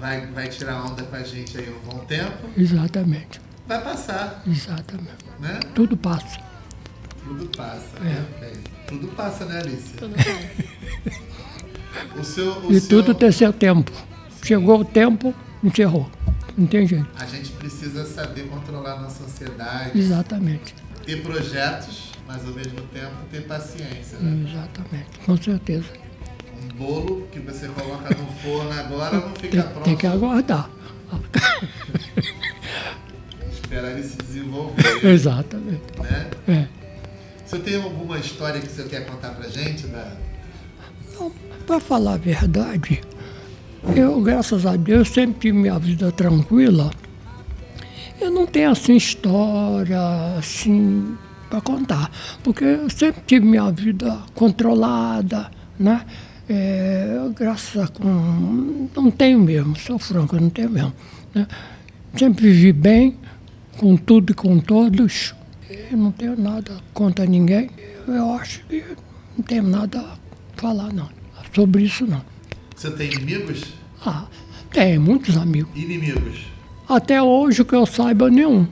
vai, 0.00 0.26
vai 0.26 0.48
tirar 0.48 0.84
onda 0.84 1.02
com 1.02 1.16
a 1.16 1.22
gente 1.22 1.56
aí 1.58 1.68
um 1.70 1.90
bom 1.90 1.98
tempo, 2.04 2.48
Exatamente. 2.56 3.40
vai 3.66 3.82
passar, 3.82 4.42
Exatamente. 4.46 5.24
né? 5.40 5.58
Tudo 5.74 5.96
passa. 5.96 6.38
Tudo 7.24 7.46
passa. 7.56 7.96
É. 8.00 8.02
né? 8.04 8.26
É, 8.42 8.52
Tudo 8.88 9.08
passa, 9.08 9.44
né, 9.46 9.58
Alice? 9.60 9.94
Tudo 9.94 10.14
bem. 10.22 10.66
O 12.20 12.24
seu, 12.24 12.52
o 12.66 12.72
E 12.72 12.80
seu- 12.80 12.88
tudo 13.02 13.14
tem 13.14 13.32
seu 13.32 13.52
tempo. 13.52 13.90
Chegou 14.44 14.80
o 14.80 14.84
tempo, 14.84 15.34
encerrou. 15.62 16.08
Não 16.56 16.66
tem 16.66 16.86
jeito. 16.86 17.06
A 17.18 17.26
gente 17.26 17.50
precisa 17.52 18.06
saber 18.06 18.44
controlar 18.48 18.92
a 18.94 19.00
nossa 19.00 19.24
ansiedade, 19.24 19.98
Exatamente. 19.98 20.74
ter 21.04 21.20
projetos, 21.22 22.12
mas 22.26 22.44
ao 22.46 22.52
mesmo 22.52 22.80
tempo 22.92 23.12
ter 23.30 23.42
paciência. 23.46 24.18
Né? 24.18 24.48
Exatamente. 24.50 25.18
Com 25.26 25.36
certeza. 25.36 25.86
Bolo 26.78 27.26
que 27.32 27.40
você 27.40 27.68
coloca 27.68 28.14
no 28.14 28.26
forno 28.42 28.70
agora 28.72 29.16
não 29.18 29.34
fica 29.34 29.62
Tem, 29.62 29.72
pronto. 29.72 29.84
tem 29.84 29.96
que 29.96 30.06
aguardar. 30.06 30.70
Esperar 33.50 33.92
ele 33.92 34.02
se 34.02 34.16
desenvolver. 34.18 35.04
Exatamente. 35.04 35.82
né? 35.98 36.30
É. 36.48 36.66
Você 37.44 37.58
tem 37.58 37.76
alguma 37.76 38.18
história 38.18 38.60
que 38.60 38.68
você 38.68 38.84
quer 38.84 39.06
contar 39.06 39.30
pra 39.30 39.48
gente? 39.48 39.86
Da... 39.86 40.12
Para 41.66 41.80
falar 41.80 42.14
a 42.14 42.18
verdade, 42.18 43.00
eu, 43.94 44.20
graças 44.20 44.66
a 44.66 44.76
Deus, 44.76 45.08
sempre 45.08 45.40
tive 45.40 45.56
minha 45.58 45.78
vida 45.78 46.12
tranquila. 46.12 46.90
Eu 48.20 48.30
não 48.30 48.46
tenho 48.46 48.70
assim 48.70 48.96
história 48.96 49.98
assim 50.38 51.16
para 51.48 51.60
contar, 51.60 52.10
porque 52.42 52.64
eu 52.64 52.90
sempre 52.90 53.22
tive 53.26 53.46
minha 53.46 53.70
vida 53.70 54.18
controlada, 54.34 55.50
né? 55.78 56.04
É, 56.48 57.18
graças 57.34 57.82
a 57.82 57.88
com 57.88 58.88
não 58.94 59.10
tenho 59.10 59.40
mesmo, 59.40 59.76
sou 59.76 59.98
franco, 59.98 60.36
não 60.36 60.50
tenho 60.50 60.70
mesmo. 60.70 60.92
Né? 61.34 61.46
Sempre 62.16 62.50
vivi 62.50 62.72
bem 62.72 63.16
com 63.78 63.96
tudo 63.96 64.32
e 64.32 64.34
com 64.34 64.58
todos. 64.58 65.34
Eu 65.90 65.96
não 65.96 66.12
tenho 66.12 66.36
nada 66.38 66.76
contra 66.94 67.26
ninguém. 67.26 67.70
Eu 68.06 68.32
acho 68.34 68.64
que 68.66 68.84
não 69.36 69.44
tenho 69.44 69.64
nada 69.64 70.00
a 70.00 70.16
falar 70.56 70.92
não 70.92 71.16
sobre 71.56 71.84
isso 71.84 72.06
não. 72.06 72.22
Você 72.76 72.90
tem 72.90 73.10
inimigos? 73.10 73.62
Ah, 74.04 74.26
tem 74.70 74.98
muitos 74.98 75.38
amigos. 75.38 75.70
Inimigos. 75.74 76.46
Até 76.86 77.22
hoje 77.22 77.64
que 77.64 77.74
eu 77.74 77.86
saiba 77.86 78.28
nenhum. 78.28 78.68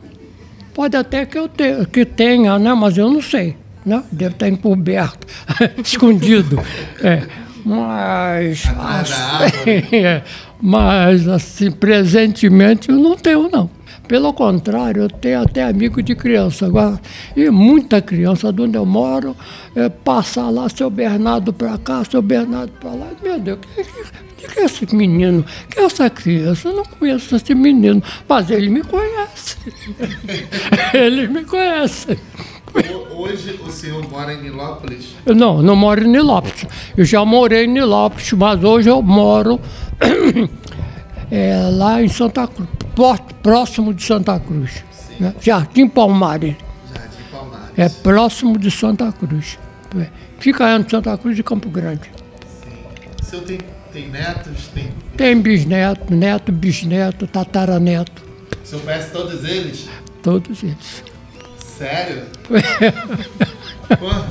Pode 0.75 0.95
até 0.95 1.25
que 1.25 1.39
eu 1.39 1.49
te, 1.49 1.87
que 1.87 2.05
tenha, 2.05 2.59
né? 2.59 2.75
Mas 2.75 2.99
eu 2.99 3.11
não 3.11 3.23
sei. 3.23 3.57
Né? 3.87 4.03
Deve 4.13 4.35
estar 4.35 4.49
encoberto, 4.49 5.27
escondido. 5.83 6.59
É. 7.03 7.27
Mas, 7.65 8.65
assim, 8.79 10.23
mas 10.61 11.27
assim, 11.27 11.71
presentemente 11.71 12.91
eu 12.91 12.97
não 12.97 13.17
tenho 13.17 13.49
não. 13.51 13.71
Pelo 14.07 14.35
contrário, 14.35 15.05
eu 15.05 15.09
tenho 15.09 15.41
até 15.41 15.65
amigo 15.65 16.03
de 16.03 16.15
criança 16.15 16.67
agora. 16.67 17.01
E 17.35 17.49
muita 17.49 18.03
criança, 18.03 18.53
de 18.53 18.61
onde 18.61 18.77
eu 18.77 18.85
moro, 18.85 19.35
é, 19.75 19.89
passa 19.89 20.43
lá, 20.51 20.69
seu 20.69 20.91
Bernardo 20.91 21.55
para 21.55 21.79
cá, 21.79 22.05
seu 22.05 22.21
Bernardo 22.21 22.71
para 22.73 22.91
lá. 22.91 23.09
Meu 23.23 23.41
Deus, 23.41 23.61
que, 23.75 23.83
que, 23.83 24.55
que 24.55 24.61
é 24.61 24.65
esse 24.65 24.95
menino? 24.95 25.43
Que 25.71 25.81
é 25.81 25.85
essa 25.85 26.11
criança? 26.11 26.69
Eu 26.69 26.77
não 26.77 26.85
conheço 26.85 27.35
esse 27.35 27.55
menino, 27.55 28.03
mas 28.29 28.51
ele 28.51 28.69
me 28.69 28.83
conhece. 28.83 29.57
ele 30.93 31.27
me 31.29 31.43
conhece. 31.45 32.19
Ho- 33.25 33.35
Hoje 33.35 33.61
o 33.67 33.71
senhor 33.71 34.09
mora 34.11 34.35
em 34.35 34.43
Nilópolis. 34.43 35.15
Eu 35.25 35.35
Não, 35.35 35.63
não 35.63 35.75
moro 35.75 36.05
em 36.05 36.09
Nilópolis. 36.09 36.67
Eu 36.97 37.05
já 37.05 37.25
morei 37.25 37.65
em 37.65 37.69
Nilópolis, 37.69 38.33
mas 38.33 38.63
hoje 38.63 38.89
eu 38.91 39.01
moro 39.03 39.61
é, 41.31 41.69
lá 41.73 42.03
em 42.03 42.09
Santa 42.09 42.47
Cruz, 42.47 42.69
pró- 42.95 43.17
próximo 43.43 43.93
de 43.95 44.03
Santa 44.03 44.39
Cruz. 44.39 44.85
Né? 45.19 45.35
Jardim 45.41 45.89
Palmares. 45.89 46.55
Jardim 46.93 47.23
Palmares. 47.31 47.71
É 47.79 47.89
próximo 47.89 48.59
de 48.59 48.71
Santa 48.71 49.11
Cruz. 49.13 49.59
É. 49.99 50.09
Fica 50.39 50.75
entre 50.75 50.91
Santa 50.91 51.17
Cruz 51.17 51.39
e 51.39 51.43
Campo 51.43 51.69
Grande. 51.71 52.11
Sim. 52.63 52.71
O 53.21 53.25
senhor 53.25 53.45
tem, 53.45 53.59
tem 53.93 54.09
netos? 54.11 54.69
Tem... 54.75 54.89
Tem 55.17 55.41
bisneto, 55.41 56.13
neto, 56.13 56.51
bisneto, 56.51 57.27
tataraneto, 57.29 58.23
O 58.63 58.67
senhor 58.67 58.83
conhece 58.83 59.11
todos 59.13 59.45
eles? 59.45 59.89
todos 60.23 60.63
eles. 60.65 61.05
Sério? 61.79 62.23
Quan- 63.99 64.25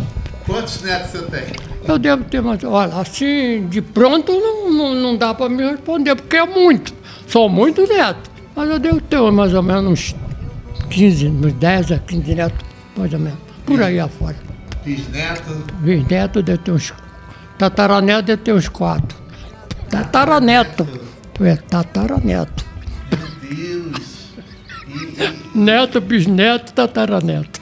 Quantos 0.45 0.81
netos 0.81 1.11
você 1.11 1.21
tem? 1.27 1.43
Eu 1.87 1.97
devo 1.97 2.23
ter 2.25 2.41
mais. 2.41 2.61
Olha, 2.63 2.95
assim, 2.99 3.65
de 3.67 3.81
pronto 3.81 4.31
não, 4.31 4.69
não, 4.71 4.95
não 4.95 5.17
dá 5.17 5.33
para 5.33 5.47
me 5.49 5.63
responder, 5.63 6.15
porque 6.15 6.35
é 6.35 6.45
muito. 6.45 6.93
São 7.27 7.47
muitos 7.47 7.87
netos. 7.87 8.29
Mas 8.55 8.69
eu 8.69 8.77
devo 8.79 8.99
ter 9.01 9.19
mais 9.31 9.53
ou 9.53 9.63
menos 9.63 9.91
uns 9.91 10.15
15, 10.89 11.27
uns 11.27 11.53
10 11.53 11.91
a 11.93 11.99
15 11.99 12.35
netos, 12.35 12.59
mais 12.97 13.13
ou 13.13 13.19
menos. 13.19 13.39
Por 13.65 13.81
aí 13.81 13.99
afora. 13.99 14.35
Bisneto? 14.83 15.63
Bisneto 15.79 16.43
deve 16.43 16.57
ter 16.59 16.71
uns. 16.71 16.93
Tataraneto 17.57 18.21
deve 18.23 18.41
ter 18.41 18.53
uns 18.53 18.67
4. 18.67 19.17
Tataraneto. 19.89 20.85
É, 21.41 21.55
tataraneto. 21.55 22.62
Neto, 25.53 26.01
bisneto, 26.01 26.73
tataraneto. 26.73 27.61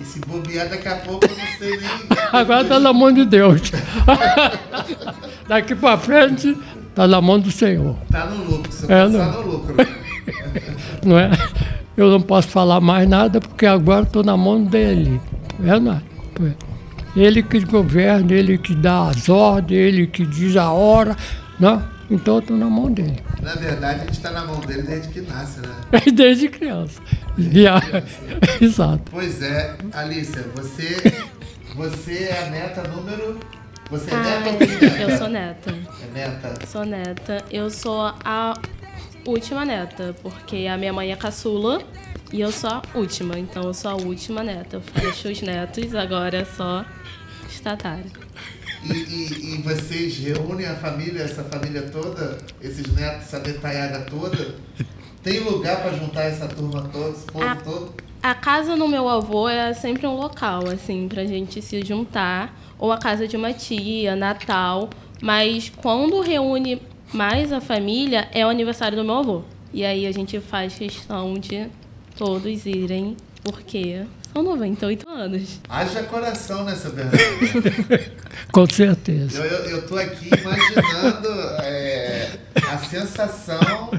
e 0.00 0.04
se 0.04 0.18
bobear 0.20 0.68
daqui 0.68 0.88
a 0.88 0.96
pouco 0.96 1.24
eu 1.24 1.30
não 1.36 1.46
sei 1.58 1.76
nem. 1.78 1.88
Agora 2.32 2.64
tá 2.64 2.78
na 2.80 2.92
mão 2.92 3.10
de 3.12 3.24
Deus. 3.24 3.60
Daqui 5.48 5.74
para 5.74 5.96
frente, 5.98 6.56
tá 6.94 7.06
na 7.06 7.20
mão 7.20 7.38
do 7.38 7.50
Senhor. 7.50 7.96
Tá 8.10 8.26
no 8.26 8.44
lucro, 8.44 8.72
você 8.72 8.92
É, 8.92 9.08
não. 9.08 9.32
no 9.32 9.40
lucro. 9.52 9.74
não 11.04 11.18
é? 11.18 11.30
Eu 11.96 12.10
não 12.10 12.20
posso 12.20 12.48
falar 12.48 12.80
mais 12.80 13.08
nada 13.08 13.40
porque 13.40 13.66
agora 13.66 14.02
estou 14.04 14.22
na 14.24 14.36
mão 14.36 14.62
dele. 14.64 15.20
É, 15.64 15.78
não 15.78 15.92
é? 15.92 16.02
Ele 17.16 17.42
que 17.42 17.60
governa, 17.60 18.32
ele 18.32 18.58
que 18.58 18.74
dá 18.74 19.08
as 19.08 19.28
ordens, 19.28 19.78
ele 19.78 20.06
que 20.06 20.26
diz 20.26 20.56
a 20.56 20.72
hora, 20.72 21.16
né? 21.60 21.80
Então 22.14 22.34
eu 22.34 22.40
estou 22.40 22.56
na 22.56 22.66
mão 22.66 22.90
dele. 22.92 23.20
Na 23.42 23.54
verdade, 23.56 24.02
a 24.02 24.04
gente 24.06 24.20
tá 24.20 24.30
na 24.30 24.44
mão 24.44 24.60
dele 24.60 24.82
desde 24.82 25.08
que 25.08 25.20
nasce, 25.20 25.60
né? 25.60 25.68
Desde 26.14 26.48
criança. 26.48 27.00
E 27.36 27.66
a- 27.66 27.80
Exato. 28.60 29.02
Pois 29.10 29.42
é, 29.42 29.74
Alícia, 29.92 30.44
você, 30.54 30.96
você 31.74 32.24
é 32.30 32.44
a 32.46 32.50
neta 32.50 32.82
número. 32.88 33.38
Você 33.90 34.10
é 34.10 34.14
Ah, 34.14 34.40
neta 34.40 34.64
ou 34.64 35.10
eu 35.10 35.18
sou 35.18 35.28
neta. 35.28 35.70
É 35.70 36.18
neta. 36.18 36.66
Sou 36.66 36.84
neta. 36.84 37.44
Eu 37.50 37.68
sou 37.70 38.00
a 38.24 38.54
última 39.26 39.64
neta, 39.64 40.14
porque 40.22 40.66
a 40.72 40.76
minha 40.78 40.92
mãe 40.92 41.12
é 41.12 41.16
caçula 41.16 41.82
e 42.32 42.40
eu 42.40 42.50
sou 42.52 42.70
a 42.70 42.82
última. 42.94 43.38
Então 43.38 43.64
eu 43.64 43.74
sou 43.74 43.90
a 43.90 43.94
última 43.94 44.42
neta. 44.42 44.76
Eu 44.76 44.80
fecho 44.82 45.28
os 45.28 45.42
netos, 45.42 45.94
agora 45.94 46.38
é 46.38 46.44
só 46.44 46.84
estatário. 47.48 48.06
E, 48.84 48.92
e, 48.92 49.54
e 49.54 49.62
vocês 49.62 50.18
reúnem 50.18 50.66
a 50.66 50.74
família, 50.74 51.22
essa 51.22 51.42
família 51.44 51.82
toda, 51.90 52.38
esses 52.60 52.86
netos, 52.94 53.22
essa 53.22 53.40
detalhada 53.40 54.00
toda? 54.00 54.54
Tem 55.22 55.40
lugar 55.40 55.82
para 55.82 55.92
juntar 55.96 56.24
essa 56.24 56.46
turma 56.46 56.82
toda, 56.92 57.10
esse 57.10 57.24
povo 57.24 57.44
Ah. 57.44 57.56
todo? 57.56 57.94
A 58.22 58.34
casa 58.34 58.74
do 58.76 58.88
meu 58.88 59.06
avô 59.08 59.48
é 59.48 59.72
sempre 59.74 60.06
um 60.06 60.14
local, 60.16 60.66
assim, 60.68 61.08
pra 61.08 61.24
gente 61.26 61.60
se 61.60 61.82
juntar. 61.84 62.58
Ou 62.78 62.90
a 62.90 62.96
casa 62.98 63.28
de 63.28 63.36
uma 63.36 63.52
tia, 63.52 64.16
Natal. 64.16 64.88
Mas 65.22 65.70
quando 65.76 66.20
reúne 66.20 66.80
mais 67.12 67.52
a 67.52 67.60
família, 67.60 68.28
é 68.32 68.44
o 68.44 68.48
aniversário 68.48 68.96
do 68.96 69.04
meu 69.04 69.16
avô. 69.18 69.42
E 69.72 69.84
aí 69.84 70.06
a 70.06 70.12
gente 70.12 70.40
faz 70.40 70.74
questão 70.74 71.34
de 71.34 71.66
todos 72.16 72.64
irem, 72.64 73.16
porque 73.42 74.04
são 74.34 74.42
98 74.42 75.08
anos. 75.08 75.60
Haja 75.68 76.02
coração 76.02 76.64
nessa 76.64 76.90
Bernarda. 76.90 77.18
Com 78.52 78.66
certeza. 78.68 79.38
Eu, 79.38 79.44
eu, 79.44 79.70
eu 79.70 79.86
tô 79.86 79.96
aqui 79.96 80.28
imaginando 80.28 81.28
é, 81.62 82.28
a 82.68 82.78
sensação 82.78 83.90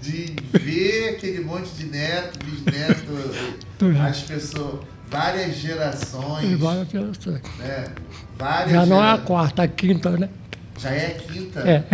de 0.00 0.34
ver 0.58 1.10
aquele 1.10 1.40
monte 1.44 1.68
de 1.72 1.84
neto, 1.86 2.38
bisneto, 2.44 3.12
as 4.08 4.20
pessoas, 4.22 4.80
várias 5.10 5.56
gerações. 5.56 6.58
Várias 6.58 6.88
gerações. 6.88 7.42
Né? 7.58 7.84
Várias 8.38 8.72
Já 8.72 8.86
não 8.86 8.96
é 8.96 9.00
gera- 9.10 9.12
a 9.12 9.18
quarta, 9.18 9.62
a 9.62 9.68
quinta, 9.68 10.10
né? 10.10 10.30
Já 10.78 10.90
é 10.90 11.06
a 11.08 11.14
quinta? 11.32 11.60
É, 11.60 11.84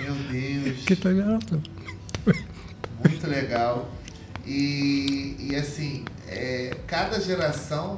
Meu 0.00 0.14
Deus. 0.30 0.78
quinta 0.86 1.14
geração. 1.14 1.62
Muito 3.04 3.26
legal. 3.28 3.88
E, 4.46 5.36
e 5.38 5.56
assim, 5.56 6.04
é, 6.28 6.76
cada 6.86 7.20
geração 7.20 7.96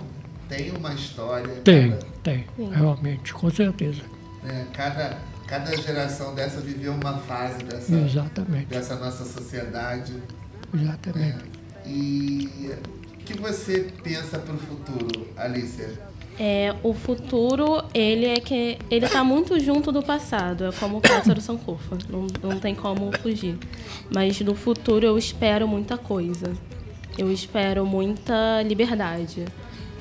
tem 0.49 0.71
uma 0.71 0.95
história. 0.95 1.55
Tem, 1.65 1.91
Cada, 1.91 2.07
tem, 2.23 2.47
Sim. 2.57 2.71
realmente, 2.73 3.33
com 3.35 3.51
certeza. 3.51 4.03
né, 4.43 4.67
cada, 4.73 5.19
cada 5.47 5.77
geração 5.77 6.35
dessa 6.35 6.61
viveu 6.61 6.93
uma 6.93 7.19
fase 7.19 7.59
dessa, 7.65 7.95
Exatamente, 7.95 8.67
dessa 8.67 8.95
nossa 8.97 9.25
sociedade. 9.25 10.15
exatamente. 10.75 11.45
E 11.85 12.71
o 13.13 13.17
que 13.25 13.39
você 13.39 13.91
pensa 14.03 14.39
para 14.39 14.55
o 14.55 14.59
futuro, 14.59 15.27
Alicia? 15.37 15.91
É, 16.39 16.75
o 16.83 16.93
futuro, 16.93 17.83
ele 17.95 18.27
é 18.27 18.37
que 18.37 18.77
ele 18.91 19.09
tá 19.09 19.25
muito 19.25 19.59
junto 19.59 19.91
do 19.91 20.03
passado, 20.03 20.67
é 20.67 20.73
como 20.73 20.99
o 20.99 21.01
pássaro 21.01 21.41
Sankofa, 21.41 21.97
não, 22.11 22.27
não 22.43 22.61
tem 22.61 22.75
como 22.75 23.11
fugir. 23.19 23.57
Mas 24.15 24.39
no 24.41 24.55
futuro 24.55 25.07
eu 25.07 25.17
espero 25.17 25.67
muita 25.67 25.97
coisa. 25.97 26.53
Eu 27.17 27.33
espero 27.33 27.87
muita 27.87 28.63
liberdade. 28.63 29.47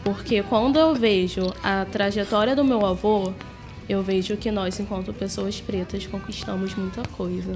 Porque 0.03 0.43
quando 0.43 0.77
eu 0.77 0.93
vejo 0.93 1.53
a 1.63 1.85
trajetória 1.85 2.55
do 2.55 2.63
meu 2.63 2.85
avô, 2.85 3.33
eu 3.87 4.03
vejo 4.03 4.35
que 4.35 4.51
nós, 4.51 4.79
enquanto 4.79 5.13
pessoas 5.13 5.61
pretas, 5.61 6.05
conquistamos 6.05 6.75
muita 6.75 7.01
coisa, 7.09 7.55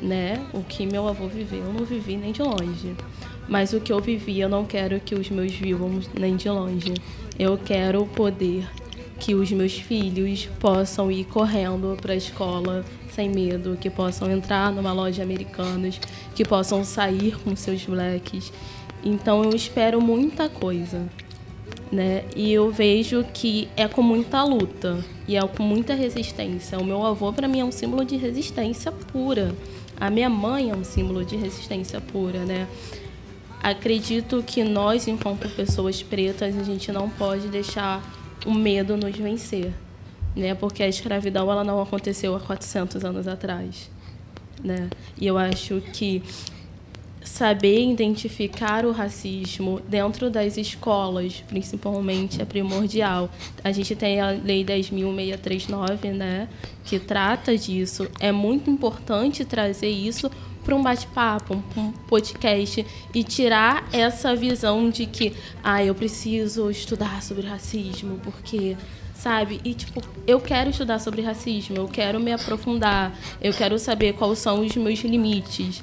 né? 0.00 0.44
O 0.52 0.62
que 0.62 0.86
meu 0.86 1.08
avô 1.08 1.26
viveu, 1.26 1.64
eu 1.64 1.72
não 1.72 1.84
vivi 1.84 2.16
nem 2.16 2.32
de 2.32 2.42
longe. 2.42 2.94
Mas 3.48 3.72
o 3.72 3.80
que 3.80 3.92
eu 3.92 4.00
vivi, 4.00 4.40
eu 4.40 4.48
não 4.48 4.64
quero 4.64 5.00
que 5.00 5.14
os 5.14 5.30
meus 5.30 5.52
vivam 5.52 6.00
nem 6.18 6.36
de 6.36 6.48
longe. 6.48 6.94
Eu 7.38 7.56
quero 7.56 8.04
poder 8.06 8.68
que 9.18 9.34
os 9.34 9.50
meus 9.50 9.74
filhos 9.74 10.46
possam 10.60 11.10
ir 11.10 11.24
correndo 11.24 11.96
para 12.00 12.12
a 12.12 12.16
escola 12.16 12.84
sem 13.10 13.28
medo, 13.28 13.76
que 13.80 13.90
possam 13.90 14.30
entrar 14.30 14.72
numa 14.72 14.92
loja 14.92 15.22
americanas, 15.22 16.00
que 16.34 16.44
possam 16.44 16.84
sair 16.84 17.36
com 17.38 17.56
seus 17.56 17.84
blacks. 17.84 18.52
Então 19.02 19.42
eu 19.42 19.54
espero 19.54 20.00
muita 20.00 20.48
coisa 20.48 21.08
né? 21.90 22.24
E 22.36 22.52
eu 22.52 22.70
vejo 22.70 23.24
que 23.32 23.68
é 23.76 23.88
com 23.88 24.02
muita 24.02 24.42
luta 24.44 25.04
e 25.26 25.36
é 25.36 25.46
com 25.46 25.62
muita 25.62 25.94
resistência. 25.94 26.78
O 26.78 26.84
meu 26.84 27.04
avô 27.04 27.32
para 27.32 27.48
mim 27.48 27.60
é 27.60 27.64
um 27.64 27.72
símbolo 27.72 28.04
de 28.04 28.16
resistência 28.16 28.92
pura. 28.92 29.54
A 30.00 30.10
minha 30.10 30.28
mãe 30.28 30.70
é 30.70 30.76
um 30.76 30.84
símbolo 30.84 31.24
de 31.24 31.36
resistência 31.36 32.00
pura, 32.00 32.44
né? 32.44 32.68
Acredito 33.60 34.42
que 34.46 34.62
nós, 34.62 35.08
enquanto 35.08 35.48
pessoas 35.48 36.02
pretas, 36.02 36.56
a 36.56 36.62
gente 36.62 36.92
não 36.92 37.10
pode 37.10 37.48
deixar 37.48 38.00
o 38.46 38.54
medo 38.54 38.96
nos 38.96 39.16
vencer, 39.16 39.72
né? 40.36 40.54
Porque 40.54 40.82
a 40.82 40.88
escravidão 40.88 41.50
ela 41.50 41.64
não 41.64 41.82
aconteceu 41.82 42.36
há 42.36 42.40
400 42.40 43.04
anos 43.04 43.26
atrás, 43.26 43.90
né? 44.62 44.88
E 45.20 45.26
eu 45.26 45.36
acho 45.36 45.80
que 45.92 46.22
saber 47.28 47.90
identificar 47.90 48.86
o 48.86 48.90
racismo 48.90 49.80
dentro 49.86 50.30
das 50.30 50.56
escolas, 50.56 51.44
principalmente, 51.46 52.40
é 52.40 52.44
primordial. 52.44 53.30
A 53.62 53.70
gente 53.70 53.94
tem 53.94 54.20
a 54.20 54.30
Lei 54.30 54.64
10.639, 54.64 56.12
né, 56.14 56.48
que 56.84 56.98
trata 56.98 57.56
disso. 57.56 58.08
É 58.18 58.32
muito 58.32 58.70
importante 58.70 59.44
trazer 59.44 59.90
isso 59.90 60.30
para 60.64 60.74
um 60.74 60.82
bate-papo, 60.82 61.62
um 61.76 61.92
podcast 62.08 62.84
e 63.14 63.24
tirar 63.24 63.88
essa 63.92 64.34
visão 64.34 64.90
de 64.90 65.06
que, 65.06 65.34
ah, 65.62 65.84
eu 65.84 65.94
preciso 65.94 66.70
estudar 66.70 67.22
sobre 67.22 67.46
racismo, 67.46 68.18
porque 68.22 68.76
sabe? 69.14 69.60
E 69.64 69.74
tipo, 69.74 70.00
eu 70.26 70.40
quero 70.40 70.70
estudar 70.70 70.98
sobre 70.98 71.22
racismo, 71.22 71.76
eu 71.76 71.88
quero 71.88 72.20
me 72.20 72.32
aprofundar, 72.32 73.12
eu 73.40 73.52
quero 73.52 73.78
saber 73.78 74.14
quais 74.14 74.38
são 74.38 74.60
os 74.60 74.76
meus 74.76 75.00
limites. 75.00 75.82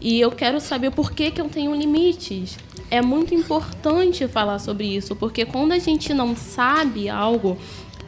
E 0.00 0.20
eu 0.20 0.30
quero 0.30 0.60
saber 0.60 0.90
por 0.90 1.12
que, 1.12 1.30
que 1.30 1.40
eu 1.40 1.48
tenho 1.48 1.74
limites. 1.74 2.58
É 2.90 3.02
muito 3.02 3.34
importante 3.34 4.28
falar 4.28 4.58
sobre 4.58 4.86
isso, 4.86 5.16
porque 5.16 5.44
quando 5.44 5.72
a 5.72 5.78
gente 5.78 6.14
não 6.14 6.36
sabe 6.36 7.08
algo, 7.08 7.58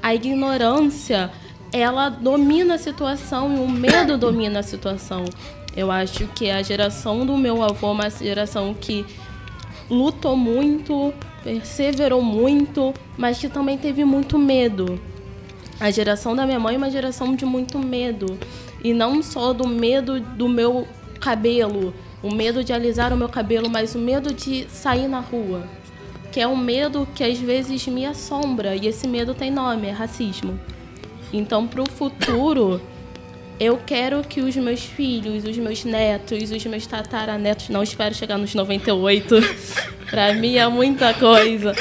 a 0.03 0.14
ignorância 0.14 1.31
ela 1.72 2.09
domina 2.09 2.74
a 2.74 2.79
situação 2.79 3.57
e 3.57 3.61
o 3.61 3.68
medo 3.68 4.16
domina 4.16 4.61
a 4.61 4.62
situação. 4.62 5.24
Eu 5.77 5.90
acho 5.90 6.27
que 6.29 6.51
a 6.51 6.62
geração 6.62 7.27
do 7.27 7.37
meu 7.37 7.62
avô 7.62 7.88
é 7.88 7.92
uma 7.92 8.11
geração 8.11 8.74
que 8.74 9.05
lutou 9.90 10.37
muito, 10.37 11.12
perseverou 11.42 12.22
muito, 12.22 12.94
mas 13.16 13.38
que 13.38 13.48
também 13.48 13.77
teve 13.77 14.05
muito 14.05 14.38
medo. 14.38 15.01
A 15.81 15.90
geração 15.90 16.35
da 16.35 16.44
minha 16.44 16.59
mãe 16.59 16.74
é 16.74 16.79
uma 16.79 16.90
geração 16.90 17.35
de 17.35 17.44
muito 17.44 17.79
medo. 17.79 18.38
E 18.83 18.92
não 18.92 19.22
só 19.22 19.53
do 19.53 19.66
medo 19.66 20.20
do 20.20 20.48
meu 20.48 20.87
cabelo, 21.18 21.94
o 22.22 22.35
medo 22.35 22.64
de 22.64 22.72
alisar 22.72 23.12
o 23.12 23.16
meu 23.16 23.28
cabelo, 23.28 23.68
mas 23.70 23.94
o 23.94 23.98
medo 23.98 24.33
de 24.33 24.68
sair 24.70 25.09
na 25.09 25.20
rua. 25.20 25.64
Que 26.33 26.40
é 26.40 26.48
um 26.48 26.57
medo 26.57 27.09
que 27.14 27.24
às 27.24 27.38
vezes 27.38 27.87
me 27.87 28.04
assombra. 28.04 28.76
E 28.76 28.87
esse 28.87 29.07
medo 29.07 29.35
tem 29.35 29.50
nome, 29.50 29.88
é 29.88 29.90
racismo. 29.90 30.59
Então, 31.33 31.66
para 31.66 31.83
o 31.83 31.90
futuro, 31.90 32.81
eu 33.61 33.78
quero 33.85 34.22
que 34.22 34.40
os 34.40 34.54
meus 34.57 34.85
filhos, 34.85 35.44
os 35.44 35.57
meus 35.57 35.85
netos, 35.85 36.50
os 36.50 36.64
meus 36.66 36.87
tataranetos, 36.87 37.68
não 37.68 37.83
espero 37.83 38.14
chegar 38.14 38.38
nos 38.38 38.54
98, 38.54 39.35
para 40.11 40.33
mim 40.35 40.57
é 40.57 40.68
muita 40.68 41.12
coisa, 41.14 41.74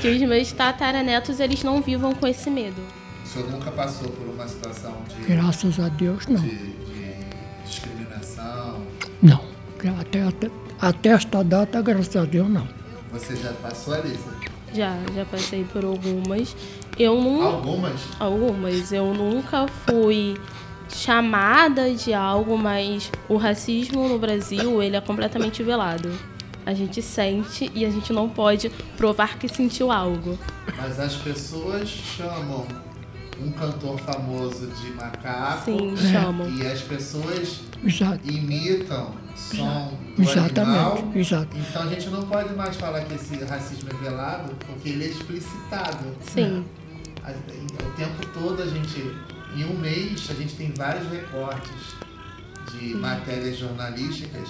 que 0.00 0.08
os 0.08 0.20
meus 0.22 0.52
tataranetos 0.52 1.38
eles 1.38 1.62
não 1.62 1.82
vivam 1.82 2.14
com 2.14 2.26
esse 2.26 2.50
medo. 2.50 2.80
O 3.24 3.28
senhor 3.28 3.50
nunca 3.50 3.70
passou 3.70 4.08
por 4.08 4.26
uma 4.26 4.48
situação 4.48 4.94
de, 5.08 5.26
Graças 5.26 5.78
a 5.78 5.88
Deus, 5.88 6.26
não. 6.26 6.40
de? 6.40 6.77
Não. 9.22 9.40
Até, 10.00 10.22
até, 10.22 10.50
até 10.80 11.08
esta 11.10 11.42
data, 11.44 11.80
graças 11.80 12.16
a 12.16 12.24
Deus, 12.24 12.48
não. 12.48 12.68
Você 13.12 13.36
já 13.36 13.52
passou, 13.52 13.94
Alicia? 13.94 14.32
Já, 14.74 14.96
já 15.14 15.24
passei 15.24 15.64
por 15.64 15.84
algumas. 15.84 16.54
Eu 16.98 17.20
não. 17.20 17.42
Algumas? 17.42 18.00
Algumas. 18.18 18.92
Eu 18.92 19.14
nunca 19.14 19.66
fui 19.86 20.36
chamada 20.88 21.94
de 21.94 22.12
algo, 22.12 22.56
mas 22.58 23.10
o 23.28 23.36
racismo 23.36 24.08
no 24.08 24.18
Brasil, 24.18 24.82
ele 24.82 24.96
é 24.96 25.00
completamente 25.00 25.62
velado. 25.62 26.10
A 26.66 26.74
gente 26.74 27.00
sente 27.00 27.70
e 27.74 27.84
a 27.84 27.90
gente 27.90 28.12
não 28.12 28.28
pode 28.28 28.68
provar 28.96 29.38
que 29.38 29.48
sentiu 29.48 29.90
algo. 29.90 30.38
Mas 30.76 31.00
as 31.00 31.14
pessoas 31.16 31.88
chamam 31.88 32.66
um 33.40 33.50
cantor 33.52 33.98
famoso 34.00 34.66
de 34.66 34.90
macaco 34.94 35.64
Sim, 35.64 35.96
chamam. 35.96 36.48
e 36.50 36.66
as 36.66 36.80
pessoas 36.82 37.60
Exato. 37.84 38.20
imitam 38.30 39.14
som 39.36 39.92
do 40.16 40.22
Exatamente, 40.22 40.60
animal. 40.60 41.12
exato. 41.14 41.56
Então 41.56 41.82
a 41.82 41.86
gente 41.86 42.08
não 42.10 42.22
pode 42.22 42.54
mais 42.54 42.76
falar 42.76 43.02
que 43.02 43.14
esse 43.14 43.36
racismo 43.44 43.88
é 43.90 44.04
velado, 44.04 44.52
porque 44.66 44.88
ele 44.88 45.04
é 45.04 45.08
explicitado. 45.08 46.04
Sim. 46.22 46.64
O 47.24 47.96
tempo 47.96 48.26
todo 48.32 48.62
a 48.62 48.66
gente, 48.66 49.00
em 49.56 49.64
um 49.64 49.78
mês, 49.78 50.28
a 50.30 50.34
gente 50.34 50.54
tem 50.54 50.72
vários 50.76 51.06
recortes 51.10 51.94
de 52.72 52.94
matérias 52.94 53.56
jornalísticas, 53.58 54.48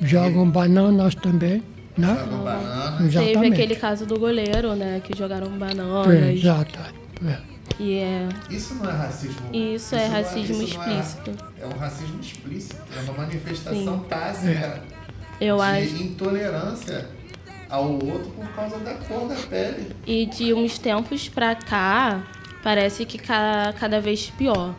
Jogam 0.00 0.50
bananas 0.50 1.14
também, 1.14 1.62
né? 1.96 2.16
jogam 2.18 2.42
banana. 2.44 2.96
Teve 2.98 3.08
Exatamente. 3.08 3.52
aquele 3.54 3.76
caso 3.76 4.04
do 4.04 4.18
goleiro, 4.18 4.74
né? 4.74 5.00
Que 5.02 5.16
jogaram 5.16 5.46
É, 5.46 5.50
bananas. 5.50 6.36
exato. 6.36 6.78
É. 7.24 7.53
E 7.78 7.98
é. 7.98 8.28
Isso 8.50 8.74
não 8.74 8.88
é 8.88 8.92
racismo. 8.92 9.40
Isso 9.52 9.94
é 9.96 10.08
não 10.08 10.14
racismo 10.16 10.62
isso 10.62 10.78
não 10.78 10.84
é- 10.84 10.98
explícito. 11.00 11.30
É, 11.60 11.66
um 11.66 11.78
racismo 11.78 12.20
explícito. 12.20 12.76
É 12.96 13.00
uma 13.02 13.12
manifestação 13.14 13.98
Sim. 14.00 14.08
tácita 14.08 14.82
Eu 15.40 15.56
de 15.56 15.62
acho. 15.62 16.02
intolerância 16.02 17.08
ao 17.68 17.90
outro 17.92 18.30
por 18.36 18.46
causa 18.54 18.78
da 18.78 18.94
cor 18.94 19.28
da 19.28 19.34
pele. 19.34 19.94
E 20.06 20.26
de 20.26 20.54
uns 20.54 20.78
tempos 20.78 21.28
pra 21.28 21.54
cá, 21.56 22.22
parece 22.62 23.04
que 23.04 23.18
ca- 23.18 23.74
cada 23.78 24.00
vez 24.00 24.30
pior. 24.30 24.74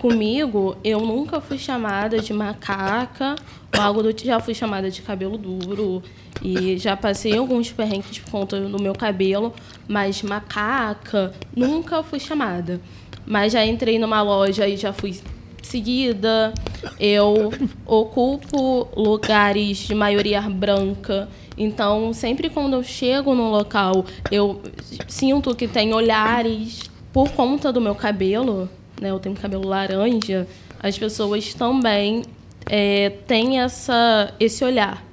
Comigo, 0.00 0.78
eu 0.82 1.00
nunca 1.00 1.42
fui 1.42 1.58
chamada 1.58 2.20
de 2.20 2.32
macaca 2.32 3.36
ou 3.76 3.82
algo 3.82 4.02
do. 4.02 4.14
Já 4.18 4.40
fui 4.40 4.54
chamada 4.54 4.90
de 4.90 5.02
cabelo 5.02 5.36
duro 5.36 6.02
e 6.42 6.78
já 6.78 6.96
passei 6.96 7.36
alguns 7.36 7.70
perrengues 7.70 8.18
por 8.18 8.30
conta 8.30 8.58
do 8.58 8.80
meu 8.80 8.94
cabelo, 8.94 9.52
mas 9.86 10.22
macaca 10.22 11.34
nunca 11.54 12.02
fui 12.02 12.18
chamada. 12.18 12.80
Mas 13.26 13.52
já 13.52 13.66
entrei 13.66 13.98
numa 13.98 14.22
loja 14.22 14.66
e 14.66 14.74
já 14.74 14.90
fui 14.90 15.20
seguida, 15.62 16.54
eu 16.98 17.52
ocupo 17.84 18.88
lugares 18.96 19.76
de 19.76 19.94
maioria 19.94 20.40
branca. 20.40 21.28
Então, 21.58 22.14
sempre 22.14 22.48
quando 22.48 22.72
eu 22.72 22.82
chego 22.82 23.34
num 23.34 23.50
local, 23.50 24.06
eu 24.30 24.62
sinto 25.06 25.54
que 25.54 25.68
tem 25.68 25.92
olhares 25.92 26.90
por 27.12 27.28
conta 27.32 27.70
do 27.70 27.82
meu 27.82 27.94
cabelo, 27.94 28.66
né? 29.00 29.10
Eu 29.10 29.18
tenho 29.18 29.34
cabelo 29.34 29.66
laranja. 29.66 30.46
As 30.82 30.96
pessoas 30.98 31.52
também 31.52 32.24
é, 32.66 33.10
têm 33.10 33.60
essa, 33.60 34.32
esse 34.40 34.64
olhar. 34.64 35.04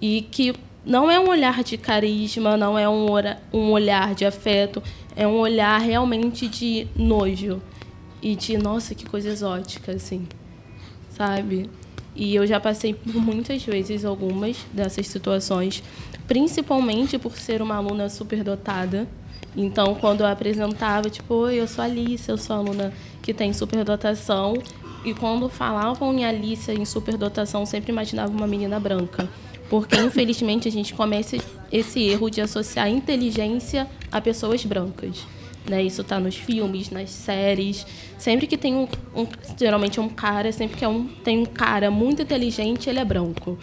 E 0.00 0.22
que 0.30 0.54
não 0.84 1.10
é 1.10 1.18
um 1.18 1.28
olhar 1.28 1.62
de 1.62 1.76
carisma, 1.76 2.56
não 2.56 2.78
é 2.78 2.88
um, 2.88 3.06
um 3.52 3.70
olhar 3.70 4.14
de 4.14 4.24
afeto, 4.24 4.82
é 5.14 5.26
um 5.26 5.36
olhar 5.36 5.78
realmente 5.78 6.48
de 6.48 6.88
nojo 6.96 7.62
e 8.20 8.34
de 8.34 8.56
nossa, 8.56 8.94
que 8.94 9.04
coisa 9.04 9.28
exótica, 9.28 9.92
assim, 9.92 10.26
sabe? 11.10 11.68
E 12.14 12.34
eu 12.34 12.46
já 12.46 12.60
passei 12.60 12.94
por 12.94 13.14
muitas 13.14 13.64
vezes 13.64 14.04
algumas 14.04 14.56
dessas 14.72 15.06
situações, 15.06 15.82
principalmente 16.26 17.18
por 17.18 17.36
ser 17.38 17.62
uma 17.62 17.76
aluna 17.76 18.08
superdotada. 18.08 19.08
Então, 19.56 19.94
quando 19.94 20.20
eu 20.20 20.26
apresentava, 20.26 21.10
tipo, 21.10 21.34
oi, 21.34 21.56
eu 21.56 21.68
sou 21.68 21.84
Alice, 21.84 22.28
eu 22.28 22.38
sou 22.38 22.56
aluna 22.56 22.92
que 23.20 23.34
tem 23.34 23.52
superdotação. 23.52 24.54
E 25.04 25.12
quando 25.12 25.48
falavam 25.48 26.14
em 26.14 26.24
Alice 26.24 26.70
em 26.70 26.84
superdotação, 26.84 27.66
sempre 27.66 27.92
imaginava 27.92 28.32
uma 28.32 28.46
menina 28.46 28.80
branca. 28.80 29.28
Porque, 29.68 29.96
infelizmente, 29.96 30.68
a 30.68 30.70
gente 30.72 30.94
começa 30.94 31.36
esse 31.70 32.00
erro 32.00 32.30
de 32.30 32.40
associar 32.40 32.88
inteligência 32.88 33.88
a 34.10 34.20
pessoas 34.20 34.64
brancas. 34.64 35.26
Né? 35.68 35.82
Isso 35.82 36.02
está 36.02 36.18
nos 36.18 36.36
filmes, 36.36 36.90
nas 36.90 37.10
séries. 37.10 37.86
Sempre 38.18 38.46
que 38.46 38.56
tem 38.56 38.74
um, 38.74 38.88
um, 39.14 39.26
geralmente 39.58 40.00
um 40.00 40.08
cara, 40.08 40.52
sempre 40.52 40.76
que 40.76 40.84
é 40.84 40.88
um, 40.88 41.06
tem 41.06 41.38
um 41.38 41.46
cara 41.46 41.90
muito 41.90 42.22
inteligente, 42.22 42.88
ele 42.88 42.98
é 42.98 43.04
branco. 43.04 43.58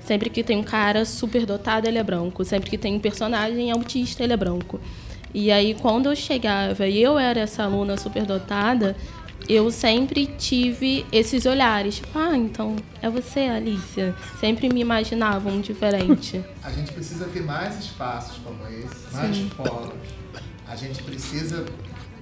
Sempre 0.00 0.30
que 0.30 0.42
tem 0.42 0.56
um 0.56 0.62
cara 0.62 1.04
super 1.04 1.44
dotado, 1.44 1.86
ele 1.86 1.98
é 1.98 2.02
branco. 2.02 2.44
Sempre 2.44 2.70
que 2.70 2.78
tem 2.78 2.94
um 2.94 3.00
personagem 3.00 3.70
autista, 3.70 4.24
ele 4.24 4.32
é 4.32 4.36
branco. 4.36 4.80
E 5.34 5.50
aí, 5.50 5.74
quando 5.74 6.06
eu 6.06 6.16
chegava 6.16 6.86
e 6.86 7.02
eu 7.02 7.18
era 7.18 7.40
essa 7.40 7.64
aluna 7.64 7.96
super 7.96 8.24
dotada, 8.24 8.96
eu 9.48 9.70
sempre 9.70 10.26
tive 10.26 11.06
esses 11.12 11.46
olhares. 11.46 11.96
Tipo, 11.96 12.18
ah, 12.18 12.36
então 12.36 12.76
é 13.02 13.08
você, 13.08 13.40
Alicia. 13.40 14.14
Sempre 14.40 14.68
me 14.68 14.80
imaginavam 14.80 15.60
diferente. 15.60 16.42
A 16.62 16.70
gente 16.70 16.92
precisa 16.92 17.26
ter 17.26 17.42
mais 17.42 17.78
espaços 17.78 18.38
como 18.38 18.66
esse, 18.68 19.14
mais 19.14 19.36
Sim. 19.36 19.50
polos 19.56 19.92
a 20.68 20.76
gente 20.76 21.02
precisa 21.02 21.64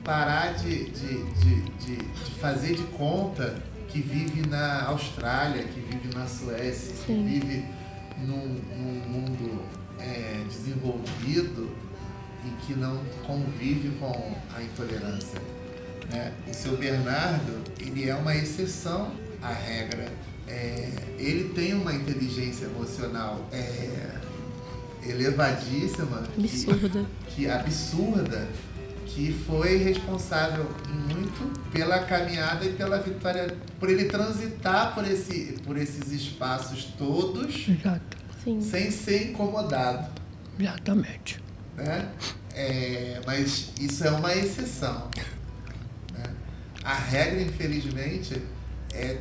parar 0.04 0.54
de, 0.54 0.84
de, 0.84 1.24
de, 1.24 1.62
de, 1.62 1.96
de 1.96 2.30
fazer 2.40 2.76
de 2.76 2.84
conta 2.84 3.60
que 3.88 4.00
vive 4.00 4.48
na 4.48 4.84
Austrália, 4.84 5.64
que 5.64 5.80
vive 5.80 6.14
na 6.14 6.26
Suécia, 6.26 6.94
Sim. 6.94 7.24
que 7.24 7.40
vive 7.40 7.64
num, 8.18 8.60
num 8.76 9.08
mundo 9.08 9.62
é, 9.98 10.44
desenvolvido 10.48 11.70
e 12.46 12.66
que 12.66 12.74
não 12.74 13.02
convive 13.26 13.90
com 13.98 14.34
a 14.54 14.62
intolerância. 14.62 15.40
Né? 16.10 16.32
O 16.48 16.54
seu 16.54 16.76
Bernardo, 16.76 17.62
ele 17.80 18.08
é 18.08 18.14
uma 18.14 18.34
exceção 18.34 19.12
à 19.42 19.52
regra. 19.52 20.08
É, 20.46 20.88
ele 21.18 21.52
tem 21.54 21.74
uma 21.74 21.92
inteligência 21.92 22.66
emocional 22.66 23.48
é, 23.52 24.14
elevadíssima. 25.04 26.22
Absurda. 26.36 27.06
Que, 27.26 27.34
que 27.34 27.50
absurda, 27.50 28.48
que 29.06 29.32
foi 29.32 29.78
responsável 29.78 30.70
muito 30.88 31.60
pela 31.72 32.00
caminhada 32.00 32.64
e 32.64 32.72
pela 32.74 32.98
vitória, 32.98 33.56
por 33.80 33.90
ele 33.90 34.04
transitar 34.04 34.94
por, 34.94 35.04
esse, 35.04 35.56
por 35.64 35.76
esses 35.76 36.12
espaços 36.12 36.84
todos 36.96 37.68
Exato. 37.68 38.16
sem 38.60 38.90
ser 38.90 39.30
incomodado. 39.30 40.08
Exatamente. 40.58 41.45
Né? 41.76 42.08
É, 42.54 43.20
mas 43.26 43.72
isso 43.78 44.04
é 44.04 44.10
uma 44.10 44.34
exceção. 44.34 45.10
Né? 46.12 46.24
A 46.82 46.94
regra, 46.94 47.42
infelizmente, 47.42 48.42
é 48.92 49.18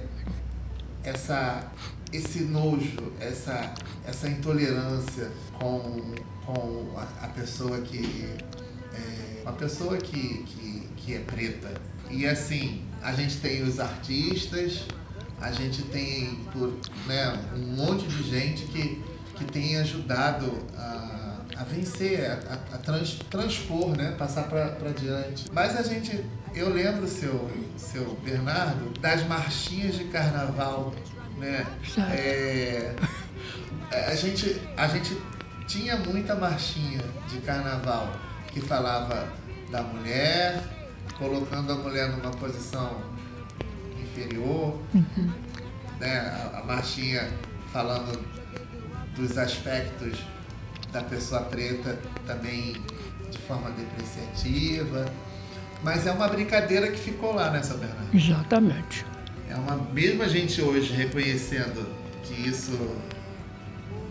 essa 1.03 1.71
esse 2.15 2.43
nojo, 2.43 3.13
essa, 3.19 3.73
essa 4.05 4.29
intolerância 4.29 5.29
com, 5.59 6.13
com 6.45 6.93
a, 6.95 7.25
a 7.25 7.27
pessoa 7.29 7.81
que 7.81 8.29
é, 8.93 9.41
uma 9.41 9.53
pessoa 9.53 9.97
que, 9.97 10.43
que, 10.43 10.89
que 10.95 11.13
é 11.15 11.19
preta. 11.19 11.73
E 12.09 12.25
assim, 12.25 12.83
a 13.01 13.13
gente 13.13 13.37
tem 13.37 13.63
os 13.63 13.79
artistas, 13.79 14.85
a 15.41 15.51
gente 15.51 15.81
tem 15.83 16.39
né, 17.05 17.37
um 17.55 17.75
monte 17.75 18.07
de 18.07 18.23
gente 18.23 18.65
que, 18.65 19.03
que 19.35 19.45
tem 19.45 19.77
ajudado 19.77 20.51
a, 20.77 21.14
a 21.57 21.63
vencer, 21.63 22.29
a, 22.29 22.75
a 22.75 22.77
trans, 22.77 23.19
transpor, 23.29 23.95
né, 23.95 24.15
passar 24.17 24.43
para 24.43 24.89
diante. 24.89 25.45
Mas 25.51 25.77
a 25.77 25.83
gente, 25.83 26.23
eu 26.53 26.69
lembro, 26.69 27.07
seu, 27.07 27.49
seu 27.77 28.15
Bernardo, 28.23 28.97
das 28.99 29.25
marchinhas 29.27 29.95
de 29.95 30.05
carnaval 30.05 30.93
né? 31.37 31.65
É, 32.11 32.95
a, 33.91 34.15
gente, 34.15 34.61
a 34.75 34.87
gente 34.87 35.17
tinha 35.67 35.97
muita 35.97 36.35
marchinha 36.35 37.01
de 37.29 37.39
carnaval 37.41 38.13
que 38.47 38.61
falava 38.61 39.27
da 39.69 39.81
mulher, 39.83 40.63
colocando 41.17 41.71
a 41.71 41.75
mulher 41.75 42.09
numa 42.09 42.31
posição 42.31 43.01
inferior, 44.01 44.79
uhum. 44.93 45.33
né? 45.99 46.19
a, 46.19 46.59
a 46.59 46.63
marchinha 46.63 47.29
falando 47.71 48.23
dos 49.15 49.37
aspectos 49.37 50.19
da 50.95 51.03
pessoa 51.03 51.41
preta 51.41 51.99
também 52.25 52.81
de 53.29 53.37
forma 53.39 53.69
depreciativa. 53.71 55.05
Mas 55.83 56.07
é 56.07 56.11
uma 56.11 56.27
brincadeira 56.29 56.89
que 56.89 56.97
ficou 56.97 57.35
lá 57.35 57.51
né, 57.51 57.59
Bernardo. 57.59 58.15
Exatamente. 58.15 59.05
É 59.49 59.55
uma 59.55 59.75
mesmo 59.75 60.23
a 60.23 60.27
gente 60.27 60.61
hoje 60.61 60.93
reconhecendo 60.93 61.85
que 62.23 62.33
isso 62.47 62.71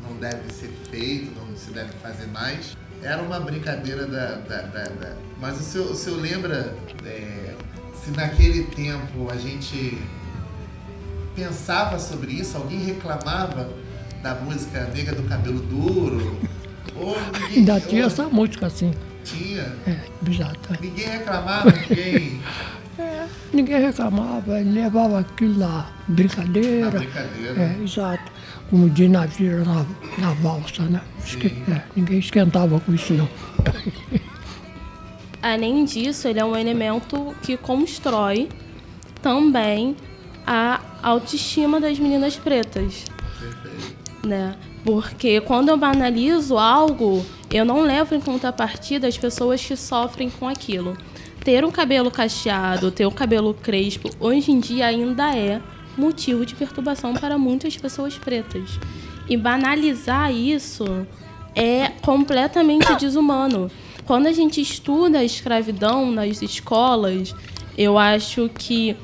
não 0.03 0.15
deve 0.19 0.53
ser 0.53 0.71
feito, 0.91 1.35
não 1.41 1.57
se 1.57 1.71
deve 1.71 1.93
fazer 1.95 2.27
mais, 2.27 2.77
era 3.03 3.23
uma 3.23 3.41
brincadeira 3.41 4.07
da. 4.07 4.35
da, 4.37 4.63
da, 4.63 4.85
da... 4.85 5.17
Mas 5.41 5.59
o 5.59 5.63
senhor, 5.63 5.91
o 5.91 5.95
senhor 5.95 6.21
lembra 6.21 6.77
é, 7.05 7.55
se 7.95 8.11
naquele 8.11 8.65
tempo 8.65 9.31
a 9.31 9.37
gente 9.37 9.99
pensava 11.35 11.99
sobre 11.99 12.33
isso, 12.33 12.57
alguém 12.57 12.79
reclamava 12.85 13.71
da 14.23 14.35
música 14.35 14.85
Nega 14.95 15.15
do 15.15 15.23
Cabelo 15.25 15.61
Duro? 15.61 16.39
Ainda 17.51 17.81
tinha 17.81 18.05
essa 18.05 18.25
música 18.25 18.67
assim. 18.67 18.93
Tinha? 19.25 19.73
É, 19.87 19.97
exato. 20.29 20.77
Ninguém 20.81 21.07
reclamava, 21.07 21.71
ninguém. 21.71 22.41
É, 22.97 23.27
ninguém 23.53 23.81
reclamava, 23.81 24.59
levava 24.59 25.19
aquilo 25.19 25.59
lá, 25.59 25.91
brincadeira. 26.07 26.85
Na 26.85 26.99
brincadeira. 26.99 27.61
É, 27.61 27.83
exato. 27.83 28.31
Como 28.71 28.89
de 28.89 29.09
navio 29.09 29.65
na, 29.65 29.85
na 30.19 30.33
valsa, 30.35 30.85
né? 30.85 31.01
Esque, 31.25 31.49
é, 31.69 31.83
ninguém 31.97 32.21
esquentava 32.21 32.79
com 32.79 32.95
isso 32.95 33.13
não. 33.15 33.29
Além 35.43 35.85
disso, 35.85 36.29
ele 36.29 36.39
é 36.39 36.45
um 36.45 36.57
elemento 36.57 37.35
que 37.43 37.57
constrói 37.57 38.49
também 39.21 39.97
a 40.47 40.81
autoestima 41.03 41.81
das 41.81 41.99
meninas 41.99 42.37
pretas. 42.37 43.05
Né? 44.25 44.55
Porque 44.85 45.41
quando 45.41 45.71
eu 45.71 45.77
banalizo 45.77 46.59
algo, 46.59 47.25
eu 47.51 47.65
não 47.65 47.81
levo 47.81 48.15
em 48.15 48.21
contrapartida 48.21 49.09
as 49.09 49.17
pessoas 49.17 49.65
que 49.65 49.75
sofrem 49.75 50.29
com 50.29 50.47
aquilo 50.47 50.97
ter 51.45 51.63
um 51.63 51.71
cabelo 51.71 52.11
cacheado, 52.11 52.91
ter 52.91 53.07
um 53.07 53.11
cabelo 53.11 53.53
crespo, 53.53 54.09
hoje 54.19 54.51
em 54.51 54.59
dia 54.59 54.87
ainda 54.87 55.37
é 55.37 55.61
motivo 55.97 56.45
de 56.47 56.55
perturbação 56.55 57.13
para 57.13 57.37
muitas 57.37 57.77
pessoas 57.77 58.17
pretas. 58.17 58.81
E 59.29 59.37
banalizar 59.37 60.33
isso 60.33 61.07
é 61.55 61.91
completamente 62.01 62.97
desumano. 62.97 63.71
Quando 64.07 64.27
a 64.27 64.33
gente 64.33 64.61
estuda 64.61 65.19
a 65.19 65.25
escravidão 65.25 66.11
nas 66.11 66.41
escolas, 66.41 67.35
eu 67.77 67.99
acho 67.99 68.49
que 68.49 68.97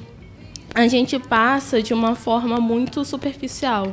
a 0.75 0.88
gente 0.88 1.19
passa 1.19 1.83
de 1.83 1.93
uma 1.93 2.14
forma 2.14 2.59
muito 2.59 3.05
superficial 3.05 3.93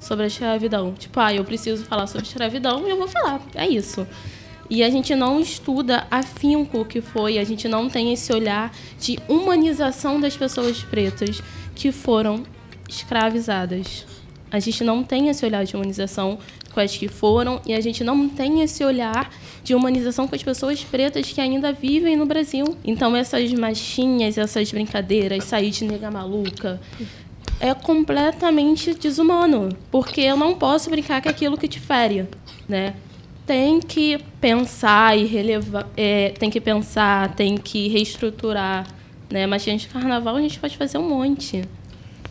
sobre 0.00 0.24
a 0.24 0.26
escravidão. 0.26 0.92
Tipo, 0.92 1.20
ah, 1.20 1.34
eu 1.34 1.44
preciso 1.44 1.84
falar 1.84 2.06
sobre 2.06 2.26
escravidão 2.26 2.86
eu 2.86 2.96
vou 2.96 3.08
falar. 3.08 3.40
É 3.54 3.66
isso. 3.66 4.06
E 4.68 4.82
a 4.82 4.90
gente 4.90 5.14
não 5.14 5.40
estuda 5.40 6.06
afinco 6.10 6.80
o 6.80 6.84
que 6.84 7.00
foi, 7.00 7.38
a 7.38 7.44
gente 7.44 7.68
não 7.68 7.88
tem 7.88 8.12
esse 8.12 8.32
olhar 8.32 8.72
de 8.98 9.18
humanização 9.28 10.20
das 10.20 10.36
pessoas 10.36 10.82
pretas 10.82 11.40
que 11.74 11.92
foram 11.92 12.42
escravizadas. 12.88 14.04
A 14.50 14.58
gente 14.58 14.82
não 14.82 15.04
tem 15.04 15.28
esse 15.28 15.44
olhar 15.44 15.64
de 15.64 15.76
humanização 15.76 16.38
com 16.72 16.80
as 16.80 16.96
que 16.96 17.08
foram 17.08 17.60
e 17.66 17.74
a 17.74 17.80
gente 17.80 18.04
não 18.04 18.28
tem 18.28 18.60
esse 18.60 18.84
olhar 18.84 19.30
de 19.62 19.74
humanização 19.74 20.28
com 20.28 20.34
as 20.34 20.42
pessoas 20.42 20.84
pretas 20.84 21.32
que 21.32 21.40
ainda 21.40 21.72
vivem 21.72 22.16
no 22.16 22.26
Brasil. 22.26 22.76
Então 22.84 23.16
essas 23.16 23.52
machinhas, 23.52 24.36
essas 24.36 24.70
brincadeiras, 24.70 25.44
sair 25.44 25.70
de 25.70 25.84
nega 25.84 26.10
maluca, 26.10 26.80
é 27.60 27.72
completamente 27.74 28.94
desumano, 28.94 29.70
porque 29.90 30.20
eu 30.20 30.36
não 30.36 30.54
posso 30.54 30.90
brincar 30.90 31.22
com 31.22 31.28
aquilo 31.28 31.56
que 31.56 31.68
te 31.68 31.80
fere, 31.80 32.28
né? 32.68 32.94
Tem 33.46 33.80
que 33.80 34.18
pensar 34.40 35.16
e 35.16 35.24
relevar, 35.24 35.88
é, 35.96 36.30
tem 36.30 36.50
que 36.50 36.60
pensar, 36.60 37.34
tem 37.34 37.56
que 37.56 37.88
reestruturar, 37.88 38.86
né? 39.30 39.46
Mas 39.46 39.64
de 39.64 39.88
carnaval 39.88 40.36
a 40.36 40.40
gente 40.40 40.58
pode 40.58 40.76
fazer 40.76 40.98
um 40.98 41.08
monte. 41.08 41.62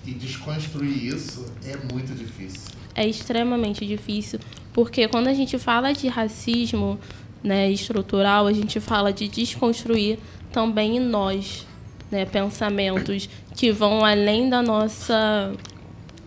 E 0.05 0.11
desconstruir 0.11 1.05
isso 1.05 1.45
é 1.65 1.75
muito 1.93 2.13
difícil. 2.13 2.71
É 2.93 3.07
extremamente 3.07 3.85
difícil, 3.85 4.39
porque 4.71 5.07
quando 5.07 5.27
a 5.27 5.33
gente 5.33 5.57
fala 5.57 5.91
de 5.93 6.07
racismo, 6.07 6.99
né, 7.43 7.69
estrutural, 7.71 8.47
a 8.47 8.53
gente 8.53 8.79
fala 8.79 9.11
de 9.11 9.27
desconstruir 9.27 10.19
também 10.51 10.97
em 10.97 10.99
nós, 10.99 11.65
né, 12.11 12.25
pensamentos 12.25 13.29
que 13.55 13.71
vão 13.71 14.03
além 14.05 14.49
da 14.49 14.61
nossa 14.61 15.53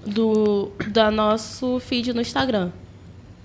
do 0.06 0.70
da 0.88 1.10
nosso 1.10 1.78
feed 1.80 2.12
no 2.12 2.20
Instagram, 2.20 2.70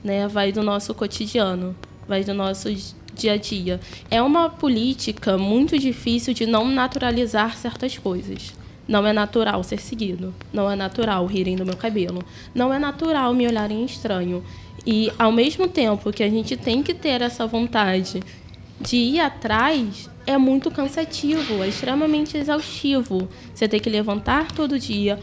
né? 0.03 0.27
Vai 0.27 0.51
do 0.51 0.63
nosso 0.63 0.93
cotidiano, 0.93 1.75
vai 2.07 2.23
do 2.23 2.33
nosso 2.33 2.69
dia 3.13 3.33
a 3.33 3.37
dia. 3.37 3.79
É 4.09 4.21
uma 4.21 4.49
política 4.49 5.37
muito 5.37 5.77
difícil 5.77 6.33
de 6.33 6.45
não 6.45 6.67
naturalizar 6.67 7.57
certas 7.57 7.97
coisas. 7.97 8.53
Não 8.87 9.07
é 9.07 9.13
natural 9.13 9.63
ser 9.63 9.79
seguido. 9.79 10.33
Não 10.51 10.69
é 10.69 10.75
natural 10.75 11.25
rirem 11.25 11.55
do 11.55 11.65
meu 11.65 11.77
cabelo. 11.77 12.23
Não 12.53 12.73
é 12.73 12.79
natural 12.79 13.33
me 13.33 13.47
olharem 13.47 13.85
estranho. 13.85 14.43
E 14.85 15.11
ao 15.17 15.31
mesmo 15.31 15.67
tempo 15.67 16.11
que 16.11 16.23
a 16.23 16.29
gente 16.29 16.57
tem 16.57 16.83
que 16.83 16.93
ter 16.93 17.21
essa 17.21 17.47
vontade 17.47 18.21
de 18.79 18.97
ir 18.97 19.19
atrás, 19.19 20.09
é 20.25 20.37
muito 20.37 20.71
cansativo, 20.71 21.63
é 21.63 21.67
extremamente 21.67 22.37
exaustivo. 22.37 23.27
Você 23.53 23.67
tem 23.67 23.79
que 23.79 23.89
levantar 23.89 24.51
todo 24.51 24.79
dia. 24.79 25.19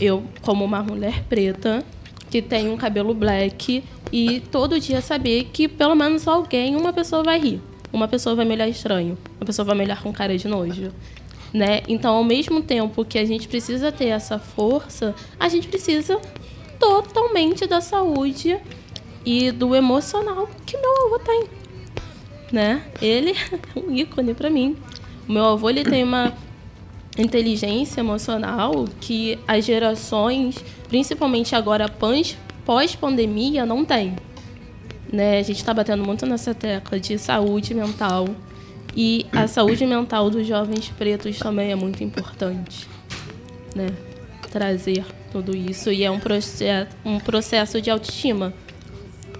Eu, 0.00 0.24
como 0.42 0.64
uma 0.64 0.82
mulher 0.82 1.22
preta, 1.24 1.84
que 2.30 2.42
tem 2.42 2.68
um 2.68 2.76
cabelo 2.76 3.14
black, 3.14 3.84
e 4.12 4.40
todo 4.40 4.78
dia 4.78 5.00
saber 5.00 5.50
que 5.52 5.68
pelo 5.68 5.94
menos 5.94 6.26
alguém, 6.26 6.76
uma 6.76 6.92
pessoa 6.92 7.22
vai 7.22 7.38
rir. 7.38 7.60
Uma 7.92 8.08
pessoa 8.08 8.34
vai 8.34 8.44
me 8.44 8.54
olhar 8.54 8.68
estranho. 8.68 9.16
Uma 9.38 9.46
pessoa 9.46 9.64
vai 9.64 9.76
me 9.76 9.84
olhar 9.84 10.02
com 10.02 10.12
cara 10.12 10.36
de 10.36 10.48
nojo. 10.48 10.92
Né? 11.52 11.82
Então, 11.86 12.14
ao 12.14 12.24
mesmo 12.24 12.60
tempo 12.60 13.04
que 13.04 13.18
a 13.18 13.24
gente 13.24 13.46
precisa 13.46 13.92
ter 13.92 14.06
essa 14.06 14.38
força, 14.38 15.14
a 15.38 15.48
gente 15.48 15.68
precisa 15.68 16.20
totalmente 16.78 17.66
da 17.66 17.80
saúde 17.80 18.58
e 19.24 19.52
do 19.52 19.74
emocional 19.74 20.48
que 20.66 20.76
meu 20.76 21.06
avô 21.06 21.18
tem 21.20 21.63
né? 22.54 22.82
Ele 23.02 23.32
é 23.76 23.78
um 23.78 23.92
ícone 23.92 24.32
para 24.32 24.48
mim. 24.48 24.76
O 25.28 25.32
meu 25.32 25.44
avô 25.44 25.68
ele 25.68 25.82
tem 25.82 26.04
uma 26.04 26.32
inteligência 27.18 28.00
emocional 28.00 28.86
que 29.00 29.38
as 29.46 29.64
gerações, 29.64 30.64
principalmente 30.88 31.54
agora 31.54 31.88
pós-pandemia, 32.64 33.66
não 33.66 33.84
tem. 33.84 34.14
Né? 35.12 35.38
A 35.38 35.42
gente 35.42 35.56
está 35.56 35.74
batendo 35.74 36.04
muito 36.04 36.24
nessa 36.26 36.54
tecla 36.54 36.98
de 36.98 37.18
saúde 37.18 37.74
mental. 37.74 38.28
E 38.96 39.26
a 39.32 39.48
saúde 39.48 39.84
mental 39.84 40.30
dos 40.30 40.46
jovens 40.46 40.88
pretos 40.88 41.38
também 41.38 41.72
é 41.72 41.74
muito 41.74 42.04
importante. 42.04 42.88
Né? 43.74 43.88
Trazer 44.52 45.04
tudo 45.32 45.56
isso. 45.56 45.90
E 45.90 46.04
é 46.04 46.10
um, 46.10 46.20
processo, 46.20 46.90
um 47.04 47.18
processo 47.18 47.80
de 47.80 47.90
autoestima 47.90 48.54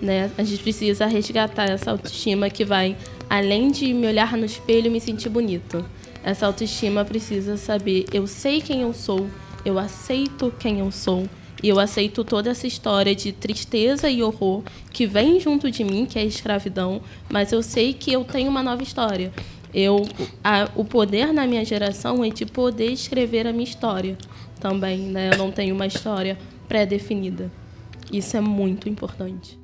né? 0.04 0.30
A 0.36 0.44
gente 0.44 0.62
precisa 0.62 1.06
resgatar 1.06 1.64
essa 1.64 1.90
autoestima 1.90 2.50
que 2.50 2.64
vai 2.64 2.96
além 3.28 3.70
de 3.70 3.92
me 3.92 4.06
olhar 4.06 4.36
no 4.36 4.44
espelho 4.44 4.86
e 4.86 4.90
me 4.90 5.00
sentir 5.00 5.28
bonito. 5.28 5.84
Essa 6.22 6.46
autoestima 6.46 7.04
precisa 7.04 7.56
saber, 7.56 8.06
eu 8.12 8.26
sei 8.26 8.60
quem 8.60 8.82
eu 8.82 8.94
sou, 8.94 9.26
eu 9.64 9.78
aceito 9.78 10.52
quem 10.58 10.80
eu 10.80 10.90
sou, 10.90 11.28
e 11.62 11.68
eu 11.68 11.80
aceito 11.80 12.22
toda 12.24 12.50
essa 12.50 12.66
história 12.66 13.14
de 13.14 13.32
tristeza 13.32 14.10
e 14.10 14.22
horror 14.22 14.62
que 14.92 15.06
vem 15.06 15.40
junto 15.40 15.70
de 15.70 15.82
mim, 15.82 16.04
que 16.04 16.18
é 16.18 16.22
a 16.22 16.26
escravidão, 16.26 17.00
mas 17.30 17.52
eu 17.52 17.62
sei 17.62 17.94
que 17.94 18.12
eu 18.12 18.22
tenho 18.22 18.50
uma 18.50 18.62
nova 18.62 18.82
história. 18.82 19.32
Eu, 19.72 20.06
a, 20.42 20.68
o 20.76 20.84
poder 20.84 21.32
na 21.32 21.46
minha 21.46 21.64
geração 21.64 22.22
é 22.22 22.28
de 22.28 22.46
poder 22.46 22.92
escrever 22.92 23.46
a 23.46 23.52
minha 23.52 23.64
história 23.64 24.16
também, 24.60 24.98
né? 24.98 25.30
Eu 25.32 25.38
não 25.38 25.50
tenho 25.50 25.74
uma 25.74 25.86
história 25.86 26.38
pré-definida. 26.68 27.50
Isso 28.12 28.36
é 28.36 28.40
muito 28.40 28.88
importante. 28.88 29.63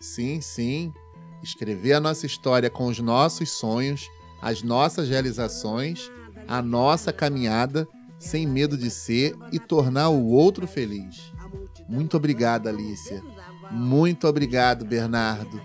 Sim, 0.00 0.40
sim. 0.40 0.94
Escrever 1.42 1.92
a 1.92 2.00
nossa 2.00 2.24
história 2.24 2.70
com 2.70 2.86
os 2.86 2.98
nossos 2.98 3.50
sonhos, 3.50 4.08
as 4.40 4.62
nossas 4.62 5.10
realizações, 5.10 6.10
a 6.48 6.62
nossa 6.62 7.12
caminhada, 7.12 7.86
sem 8.18 8.46
medo 8.46 8.78
de 8.78 8.90
ser 8.90 9.36
e 9.52 9.58
tornar 9.58 10.08
o 10.08 10.28
outro 10.28 10.66
feliz. 10.66 11.32
Muito 11.86 12.16
obrigado, 12.16 12.66
Alicia. 12.66 13.22
Muito 13.70 14.26
obrigado, 14.26 14.86
Bernardo. 14.86 15.60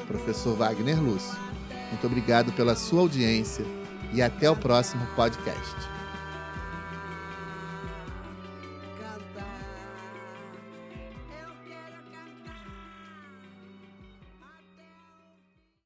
professor 0.07 0.57
Wagner 0.57 1.03
Lúcio. 1.03 1.37
Muito 1.91 2.07
obrigado 2.07 2.53
pela 2.53 2.75
sua 2.75 3.01
audiência 3.01 3.65
e 4.13 4.21
até 4.21 4.51
o 4.51 4.57
próximo 4.57 5.07
podcast. 5.15 5.96